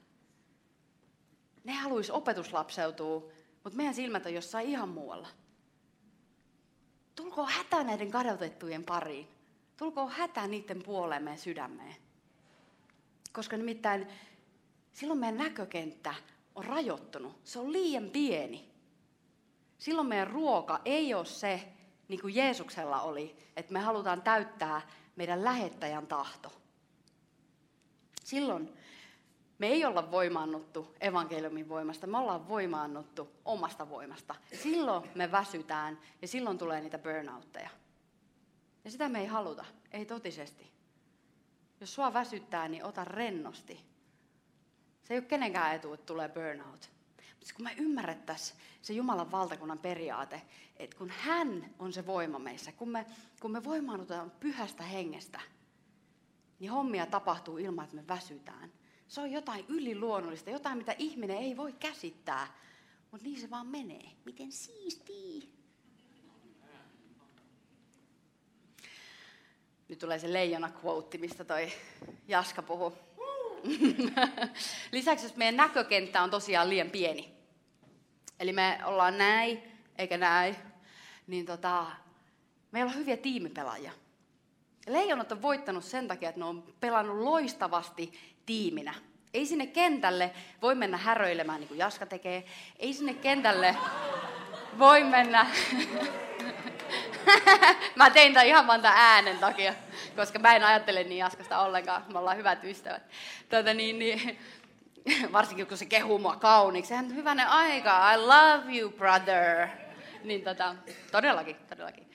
[1.64, 3.32] Ne haluaisi opetuslapseutua,
[3.64, 5.28] mutta meidän silmät on jossain ihan muualla.
[7.14, 9.28] Tulkoo hätä näiden kadotettujen pariin.
[9.76, 11.96] Tulkoo hätä niiden puoleen meidän sydämeen.
[13.32, 14.06] Koska nimittäin
[14.92, 16.14] silloin meidän näkökenttä
[16.54, 17.40] on rajoittunut.
[17.44, 18.70] Se on liian pieni.
[19.78, 21.72] Silloin meidän ruoka ei ole se,
[22.10, 24.80] niin kuin Jeesuksella oli, että me halutaan täyttää
[25.16, 26.52] meidän lähettäjän tahto.
[28.24, 28.76] Silloin
[29.58, 34.34] me ei olla voimaannuttu evankeliumin voimasta, me ollaan voimaannuttu omasta voimasta.
[34.62, 37.70] Silloin me väsytään ja silloin tulee niitä burnoutteja.
[38.84, 40.70] Ja sitä me ei haluta, ei totisesti.
[41.80, 43.80] Jos sua väsyttää, niin ota rennosti.
[45.04, 46.90] Se ei ole kenenkään etu, että tulee burnout.
[47.50, 50.42] Mutta kun me ymmärrettäisiin se Jumalan valtakunnan periaate,
[50.76, 53.06] että kun hän on se voima meissä, kun me,
[53.40, 55.40] kun me voimaannutaan pyhästä hengestä,
[56.58, 58.72] niin hommia tapahtuu ilman, että me väsytään.
[59.08, 62.54] Se on jotain yliluonnollista, jotain, mitä ihminen ei voi käsittää.
[63.10, 64.10] Mutta niin se vaan menee.
[64.24, 65.52] Miten siisti.
[69.88, 71.72] Nyt tulee se leijona quote, mistä toi
[72.28, 72.92] Jaska puhuu.
[74.92, 77.39] Lisäksi jos meidän näkökenttä on tosiaan liian pieni,
[78.40, 79.62] eli me ollaan näin
[79.98, 80.56] eikä näin,
[81.26, 81.86] niin tota,
[82.72, 83.92] meillä on hyviä tiimipelaajia.
[84.86, 88.12] Leijonat on voittanut sen takia, että ne on pelannut loistavasti
[88.46, 88.94] tiiminä.
[89.34, 90.30] Ei sinne kentälle
[90.62, 92.44] voi mennä häröilemään niin kuin Jaska tekee.
[92.78, 93.76] Ei sinne kentälle
[94.78, 95.46] voi mennä.
[97.96, 99.74] mä tein tämän ihan vaan tämän äänen takia,
[100.16, 102.04] koska mä en ajattele niin Jaskasta ollenkaan.
[102.12, 103.02] Me ollaan hyvät ystävät.
[103.48, 104.38] Tuota, niin, niin,
[105.32, 106.88] varsinkin kun se kehuu mua kauniiksi.
[106.88, 108.12] Sehän hyvänen aika.
[108.12, 109.68] I love you, brother.
[110.24, 110.74] Niin tota,
[111.12, 112.10] todellakin, todellakin.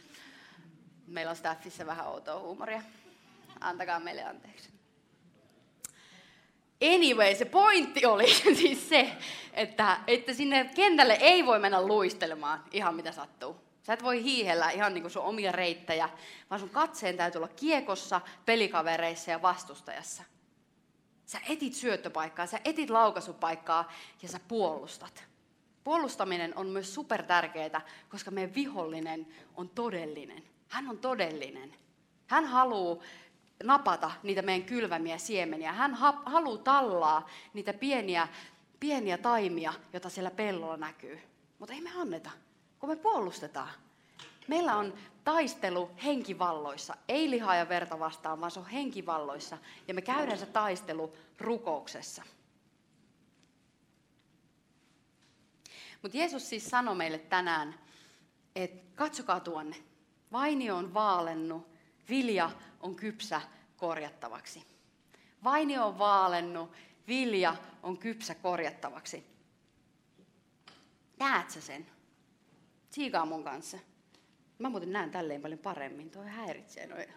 [1.08, 2.82] Meillä on staffissa vähän outoa huumoria.
[3.60, 4.70] Antakaa meille anteeksi.
[6.96, 9.12] Anyway, se pointti oli siis se,
[9.54, 13.56] että, että sinne kentälle ei voi mennä luistelemaan ihan mitä sattuu.
[13.84, 16.10] Sä et voi hiihellä ihan niin kuin sun omia reittejä,
[16.50, 20.24] vaan sun katseen täytyy olla kiekossa, pelikavereissa ja vastustajassa.
[21.26, 25.24] Sä etit syöttöpaikkaa, sä etit laukaisupaikkaa ja sä puolustat.
[25.84, 30.44] Puolustaminen on myös super tärkeää, koska meidän vihollinen on todellinen.
[30.70, 31.76] Hän on todellinen.
[32.28, 33.04] Hän haluaa
[33.64, 35.72] napata niitä meidän kylvämiä siemeniä.
[35.72, 38.28] Hän ha- haluaa tallaa niitä pieniä,
[38.80, 41.20] pieniä taimia, joita siellä pellolla näkyy.
[41.60, 42.30] Mutta ei me anneta,
[42.80, 43.70] kun me puolustetaan.
[44.48, 49.58] Meillä on taistelu henkivalloissa, ei lihaa ja verta vastaan, vaan se on henkivalloissa.
[49.88, 52.24] Ja me käydään se taistelu rukouksessa.
[56.02, 57.80] Mutta Jeesus siis sanoi meille tänään,
[58.56, 59.76] että katsokaa tuonne.
[60.32, 61.68] Vainio on vaalennut,
[62.10, 63.42] vilja on kypsä
[63.78, 64.64] korjattavaksi.
[65.44, 66.72] Vainio on vaalennut,
[67.08, 69.24] vilja on kypsä korjattavaksi.
[71.20, 71.88] Näet sä sen?
[72.90, 73.78] Siikaa mun kanssa.
[74.60, 76.10] Mä muuten näen tälleen paljon paremmin.
[76.10, 77.08] Toi häiritsee noin.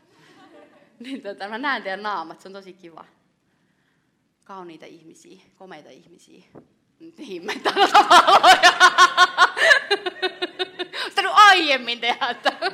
[1.00, 3.04] niin tota, mä näen teidän naamat, se on tosi kiva.
[4.44, 6.44] Kauniita ihmisiä, komeita ihmisiä.
[7.18, 7.52] Niin, mä
[11.08, 12.52] Sitä aiemmin tehdä, että...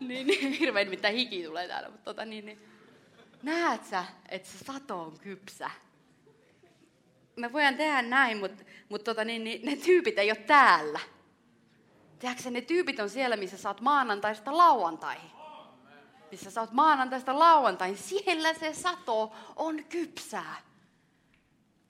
[0.00, 2.58] niin, niin, hirveän mitä hiki tulee täällä, mutta tota niin, niin.
[3.42, 5.70] Näet sä, että se sato on kypsä?
[7.36, 11.00] Me voidaan tehdä näin, mutta, mutta tota niin, niin, ne tyypit ei ole täällä.
[12.18, 15.30] Tiedätkö, ne tyypit on siellä, missä sä oot maanantaista lauantaihin.
[16.30, 17.98] Missä sä oot maanantaista lauantaihin.
[17.98, 20.56] Siellä se sato on kypsää.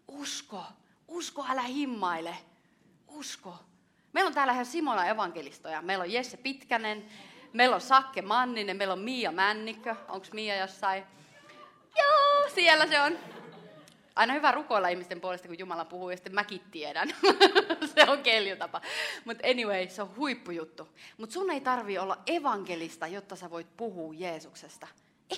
[0.09, 0.65] Usko.
[1.09, 2.37] Usko, älä himmaile.
[3.09, 3.59] Usko.
[4.13, 5.83] Meillä on täällä ihan Simona evankelistoja.
[5.83, 7.09] Meillä on Jesse Pitkänen,
[7.53, 9.97] meillä on Sakke Manninen, meillä on Mia Männikkö.
[10.09, 11.05] Onko Mia jossain?
[11.99, 13.19] Joo, siellä se on
[14.17, 17.09] aina hyvä rukoilla ihmisten puolesta, kun Jumala puhuu, ja sitten mäkin tiedän.
[17.95, 18.81] se on keljutapa.
[19.25, 20.89] Mutta anyway, se on huippujuttu.
[21.19, 24.87] Mutta sun ei tarvi olla evankelista, jotta sä voit puhua Jeesuksesta.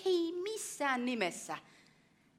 [0.06, 1.58] Ei missään nimessä.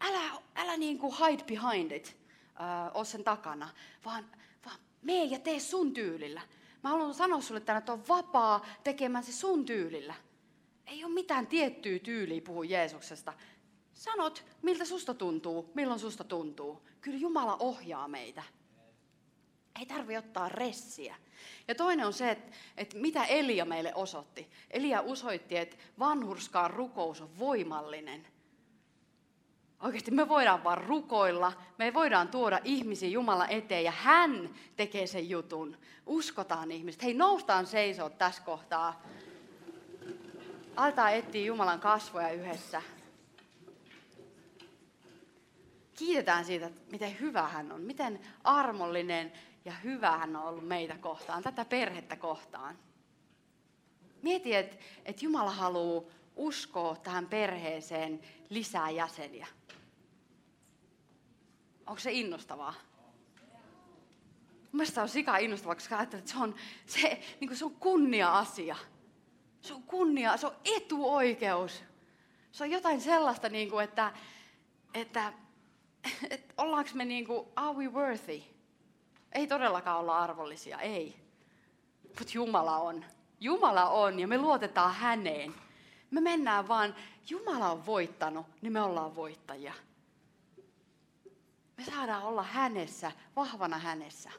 [0.01, 0.21] Älä,
[0.55, 2.17] älä niin kuin hide behind it,
[2.61, 3.69] äh, ole sen takana,
[4.05, 4.25] vaan,
[4.65, 6.41] vaan mee ja tee sun tyylillä.
[6.83, 10.13] Mä haluan sanoa sulle tänään, että on vapaa tekemään se sun tyylillä.
[10.85, 13.33] Ei ole mitään tiettyä tyyliä puhua Jeesuksesta.
[13.99, 16.81] Sanot, miltä susta tuntuu, milloin susta tuntuu.
[17.01, 18.43] Kyllä Jumala ohjaa meitä.
[19.79, 21.15] Ei tarvi ottaa ressiä.
[21.67, 24.49] Ja toinen on se, että, että mitä Elia meille osoitti.
[24.71, 28.27] Elia osoitti, että vanhurskaan rukous on voimallinen.
[29.79, 35.29] Oikeasti me voidaan vaan rukoilla, me voidaan tuoda ihmisiä Jumala eteen ja hän tekee sen
[35.29, 35.77] jutun.
[36.05, 37.03] Uskotaan ihmiset.
[37.03, 39.03] Hei, noustaan seisoo tässä kohtaa.
[40.75, 42.81] Aletaan etsiä Jumalan kasvoja yhdessä
[45.99, 49.31] kiitetään siitä, miten hyvä hän on, miten armollinen
[49.65, 52.79] ja hyvä hän on ollut meitä kohtaan, tätä perhettä kohtaan.
[54.21, 56.03] Mieti, että, että Jumala haluaa
[56.35, 59.47] uskoa tähän perheeseen lisää jäseniä.
[61.87, 62.73] Onko se innostavaa?
[64.71, 68.75] Mielestäni on sika innostavaa, koska että se on, se, niin se on kunnia-asia.
[69.61, 71.83] Se on kunnia, se on etuoikeus.
[72.51, 74.13] Se on jotain sellaista, niin kuin, että,
[74.93, 75.33] että
[76.29, 78.41] että ollaanko me niin kuin, are we worthy?
[79.31, 81.19] Ei todellakaan olla arvollisia, ei.
[82.03, 83.05] Mutta Jumala on.
[83.39, 85.53] Jumala on ja me luotetaan häneen.
[86.11, 86.95] Me mennään vaan,
[87.29, 89.73] Jumala on voittanut, niin me ollaan voittajia.
[91.77, 94.29] Me saadaan olla hänessä, vahvana hänessä.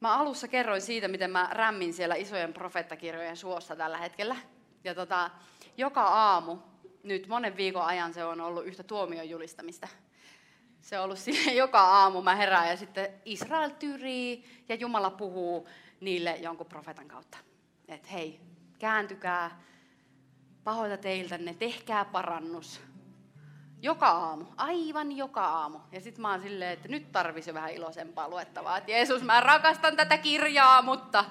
[0.00, 4.36] Mä alussa kerroin siitä, miten mä rämmin siellä isojen profeettakirjojen suossa tällä hetkellä.
[4.84, 5.30] Ja tota,
[5.76, 6.58] joka aamu
[7.02, 9.88] nyt monen viikon ajan se on ollut yhtä tuomion julistamista.
[10.80, 15.68] Se on ollut sille joka aamu mä herään ja sitten Israel tyrii ja Jumala puhuu
[16.00, 17.38] niille jonkun profetan kautta.
[17.88, 18.40] Että hei,
[18.78, 19.60] kääntykää,
[20.64, 22.80] pahoita teiltänne, tehkää parannus.
[23.82, 25.78] Joka aamu, aivan joka aamu.
[25.92, 28.78] Ja sitten mä oon silleen, että nyt tarvisi vähän iloisempaa luettavaa.
[28.78, 31.24] Että Jeesus, mä rakastan tätä kirjaa, mutta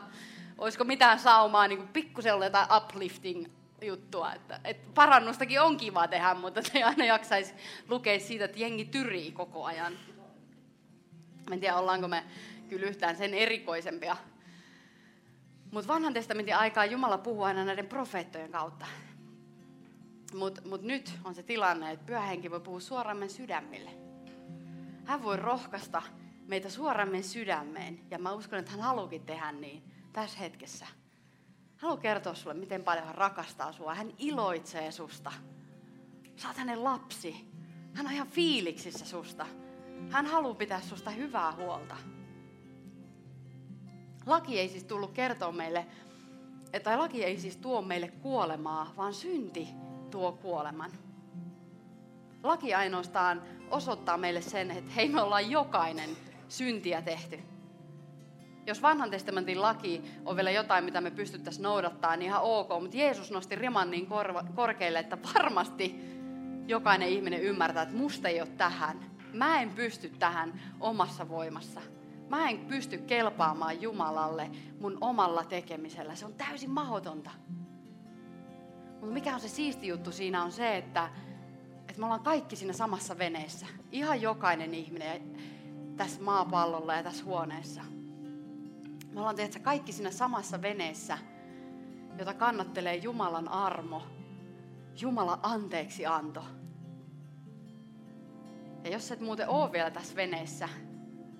[0.57, 6.61] olisiko mitään saumaa, niin pikkusen jotain uplifting juttua, että, että parannustakin on kiva tehdä, mutta
[6.73, 7.53] ei aina jaksaisi
[7.89, 9.93] lukea siitä, että jengi tyrii koko ajan.
[11.51, 12.23] En tiedä, ollaanko me
[12.69, 14.17] kyllä yhtään sen erikoisempia.
[15.71, 18.85] Mutta vanhan testamentin aikaa Jumala puhuu aina näiden profeettojen kautta.
[20.33, 23.91] Mutta mut nyt on se tilanne, että pyhähenki voi puhua suoraan sydämille.
[25.05, 26.01] Hän voi rohkaista
[26.47, 27.99] meitä suoraan sydämeen.
[28.11, 29.83] Ja mä uskon, että hän haluukin tehdä niin
[30.13, 30.87] tässä hetkessä
[31.77, 33.95] haluan kertoa sulle, miten paljon hän rakastaa sua.
[33.95, 35.31] Hän iloitsee susta.
[36.35, 37.47] Sä oot hänen lapsi.
[37.93, 39.45] Hän on ihan fiiliksissä susta.
[40.09, 41.95] Hän haluaa pitää susta hyvää huolta.
[44.25, 45.85] Laki ei siis tullut kertoa meille,
[46.83, 49.67] tai laki ei siis tuo meille kuolemaa, vaan synti
[50.11, 50.91] tuo kuoleman.
[52.43, 56.09] Laki ainoastaan osoittaa meille sen, että hei me ollaan jokainen
[56.49, 57.39] syntiä tehty
[58.67, 62.69] jos vanhan testamentin laki on vielä jotain, mitä me pystyttäisiin noudattaa, niin ihan ok.
[62.81, 64.07] Mutta Jeesus nosti riman niin
[64.55, 65.95] korkealle, että varmasti
[66.67, 68.99] jokainen ihminen ymmärtää, että musta ei ole tähän.
[69.33, 71.81] Mä en pysty tähän omassa voimassa.
[72.29, 76.15] Mä en pysty kelpaamaan Jumalalle mun omalla tekemisellä.
[76.15, 77.31] Se on täysin mahdotonta.
[78.91, 81.09] Mutta mikä on se siisti juttu siinä on se, että,
[81.79, 83.65] että me ollaan kaikki siinä samassa veneessä.
[83.91, 85.37] Ihan jokainen ihminen
[85.97, 87.96] tässä maapallolla ja tässä huoneessa.
[89.17, 91.17] Me ollaan tehty kaikki siinä samassa veneessä,
[92.19, 94.03] jota kannattelee Jumalan armo,
[95.01, 96.43] Jumalan anteeksi anto.
[98.83, 100.69] Ja jos et muuten ole vielä tässä veneessä,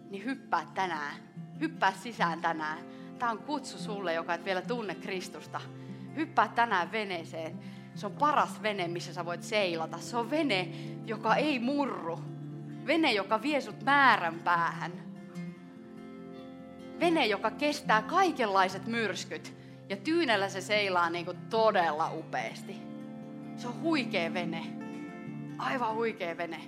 [0.10, 1.16] niin hyppää tänään.
[1.60, 2.80] Hyppää sisään tänään.
[3.20, 5.62] Tämä on kutsu sulle, joka et vielä tunne Kristusta.
[6.16, 7.60] Hyppää tänään veneeseen.
[7.96, 10.00] Se on paras vene, missä sä voit seilata.
[10.00, 10.70] Se on vene,
[11.06, 12.20] joka ei murru.
[12.86, 15.07] Vene, joka vie sut määrän päähän.
[17.00, 19.54] Vene, joka kestää kaikenlaiset myrskyt.
[19.90, 22.76] Ja tyynellä se seilaa niin kuin todella upeasti.
[23.58, 24.64] Se on huikea vene.
[25.58, 26.62] Aivan huikea vene.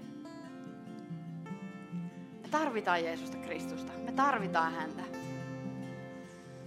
[2.42, 3.92] Me tarvitaan Jeesusta Kristusta.
[4.06, 5.04] Me tarvitaan häntä.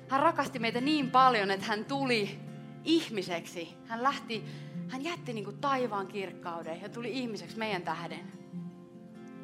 [0.08, 2.38] Hän rakasti meitä niin paljon, että hän tuli
[2.84, 3.74] ihmiseksi.
[3.86, 4.44] Hän lähti,
[4.88, 8.32] hän jätti niin kuin taivaan kirkkauden ja tuli ihmiseksi meidän tähden.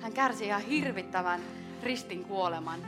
[0.01, 1.41] Hän kärsi ihan hirvittävän
[1.83, 2.81] ristin kuoleman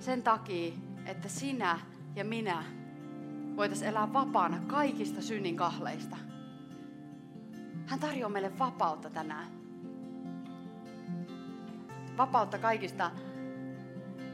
[0.00, 0.72] sen takia,
[1.06, 1.80] että sinä
[2.16, 2.64] ja minä
[3.56, 6.16] voitaisiin elää vapaana kaikista synnin kahleista.
[7.86, 9.46] Hän tarjoaa meille vapautta tänään.
[12.16, 13.10] Vapautta kaikista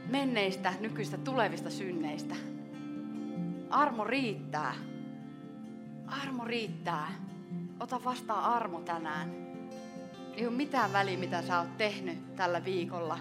[0.09, 2.35] menneistä, nykyistä, tulevista synneistä.
[3.69, 4.73] Armo riittää.
[6.07, 7.11] Armo riittää.
[7.79, 9.29] Ota vastaan armo tänään.
[10.33, 13.19] Ei ole mitään väliä, mitä sä oot tehnyt tällä viikolla.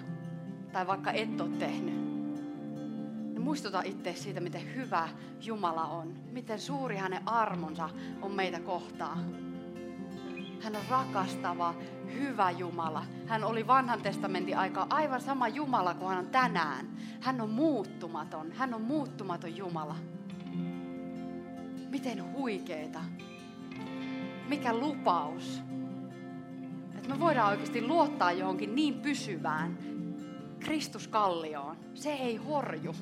[0.72, 2.09] Tai vaikka et ole tehnyt.
[3.40, 5.08] Ja muistuta itse siitä, miten hyvä
[5.40, 6.14] Jumala on.
[6.32, 7.90] Miten suuri hänen armonsa
[8.22, 9.18] on meitä kohtaan.
[10.62, 11.74] Hän on rakastava,
[12.12, 13.04] hyvä Jumala.
[13.26, 16.88] Hän oli vanhan testamentin aika aivan sama Jumala kuin hän on tänään.
[17.20, 18.52] Hän on muuttumaton.
[18.52, 19.96] Hän on muuttumaton Jumala.
[21.90, 23.00] Miten huikeeta.
[24.48, 25.62] Mikä lupaus.
[26.96, 29.78] Että me voidaan oikeasti luottaa johonkin niin pysyvään
[30.58, 31.76] Kristuskallioon.
[31.94, 32.94] Se ei horju.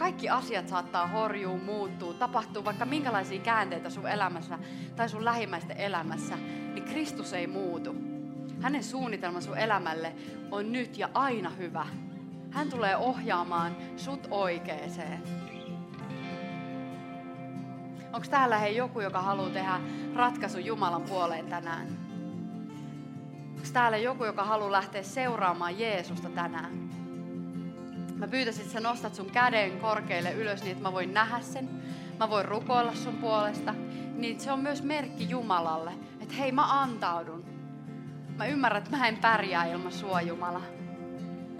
[0.00, 4.58] Kaikki asiat saattaa horjua, muuttuu, tapahtuu vaikka minkälaisia käänteitä sun elämässä
[4.96, 6.36] tai sun lähimmäisten elämässä,
[6.74, 7.94] niin Kristus ei muutu.
[8.60, 10.14] Hänen suunnitelma sun elämälle
[10.50, 11.86] on nyt ja aina hyvä.
[12.50, 15.22] Hän tulee ohjaamaan sut oikeeseen.
[18.12, 19.80] Onko täällä hei joku, joka haluaa tehdä
[20.14, 21.86] ratkaisu Jumalan puoleen tänään?
[23.48, 26.89] Onko täällä joku, joka haluaa lähteä seuraamaan Jeesusta tänään?
[28.20, 31.68] Mä pyytäisin, että sä nostat sun käden korkealle ylös niin, että mä voin nähdä sen.
[32.18, 33.74] Mä voin rukoilla sun puolesta.
[34.14, 37.44] Niin se on myös merkki Jumalalle, että hei mä antaudun.
[38.36, 40.62] Mä ymmärrän, että mä en pärjää ilman sua Jumala.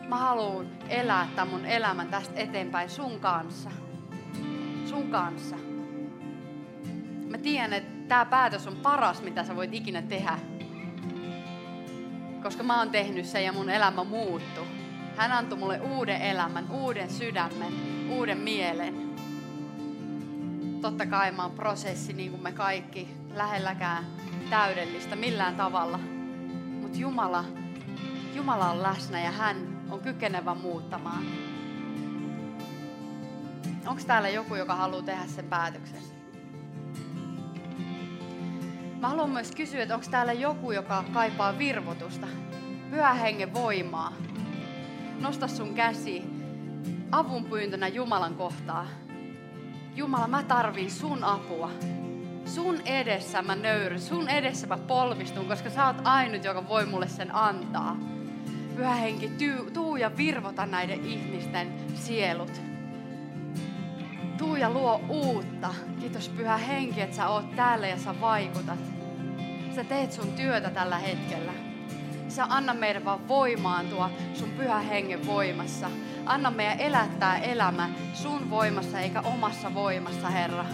[0.08, 3.70] Mä haluan elää tämän mun elämän tästä eteenpäin sun kanssa.
[4.86, 5.56] Sun kanssa.
[7.28, 10.38] Mä tiedän, että tämä päätös on paras, mitä sä voit ikinä tehdä.
[12.42, 14.79] Koska mä oon tehnyt sen ja mun elämä muuttuu.
[15.20, 17.72] Hän antoi mulle uuden elämän, uuden sydämen,
[18.10, 19.14] uuden mielen.
[20.80, 24.04] Totta kai mä oon prosessi, niin kuin me kaikki, lähelläkään
[24.50, 25.98] täydellistä millään tavalla.
[26.80, 27.44] Mutta Jumala,
[28.34, 31.24] Jumala on läsnä ja hän on kykenevä muuttamaan.
[33.86, 36.02] Onko täällä joku, joka haluaa tehdä sen päätöksen?
[39.00, 42.26] Mä haluan myös kysyä, että onko täällä joku, joka kaipaa virvotusta,
[42.90, 44.12] pyhän hengen voimaa,
[45.20, 46.24] nosta sun käsi
[47.12, 48.86] avunpyyntönä Jumalan kohtaa.
[49.94, 51.70] Jumala, mä tarviin sun apua.
[52.44, 57.08] Sun edessä mä nöyryn, sun edessä mä polvistun, koska sä oot ainut, joka voi mulle
[57.08, 57.96] sen antaa.
[58.76, 62.60] Pyhä henki, tuu, tuu ja virvota näiden ihmisten sielut.
[64.38, 65.74] Tuu ja luo uutta.
[66.00, 68.78] Kiitos Pyhä Henki, että sä oot täällä ja sä vaikutat.
[69.74, 71.69] Sä teet sun työtä tällä hetkellä.
[72.30, 75.90] Sä anna meidän vaan voimaantua sun pyhä hengen voimassa.
[76.26, 80.64] Anna meidän elättää elämä sun voimassa eikä omassa voimassa, Herra.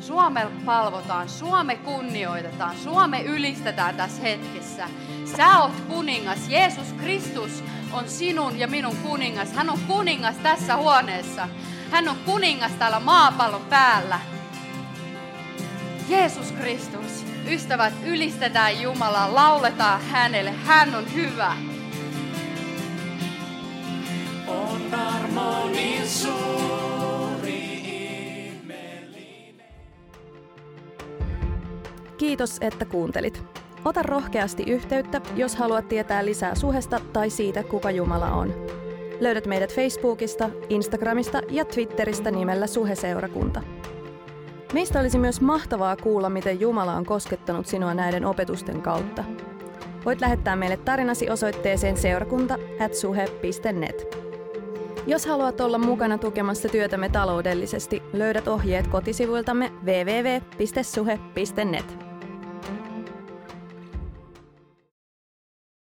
[0.00, 4.88] Suome palvotaan, Suome kunnioitetaan, Suome ylistetään tässä hetkessä.
[5.36, 9.52] Sä oot kuningas, Jeesus Kristus on sinun ja minun kuningas.
[9.52, 11.48] Hän on kuningas tässä huoneessa.
[11.90, 14.20] Hän on kuningas täällä maapallon päällä.
[16.08, 17.29] Jeesus Kristus.
[17.50, 20.50] Ystävät, ylistetään Jumalaa, lauletaan hänelle.
[20.50, 21.52] Hän on hyvä.
[24.48, 27.70] On armo niin suuri
[32.18, 33.42] Kiitos, että kuuntelit.
[33.84, 38.54] Ota rohkeasti yhteyttä, jos haluat tietää lisää suhesta tai siitä, kuka Jumala on.
[39.20, 43.62] Löydät meidät Facebookista, Instagramista ja Twitteristä nimellä Suheseurakunta.
[44.72, 49.24] Meistä olisi myös mahtavaa kuulla, miten Jumala on koskettanut sinua näiden opetusten kautta.
[50.04, 54.16] Voit lähettää meille tarinasi osoitteeseen seurakunta.suhe.net.
[55.06, 60.50] Jos haluat olla mukana tukemassa työtämme taloudellisesti, löydät ohjeet kotisivuiltamme www.suhe.net.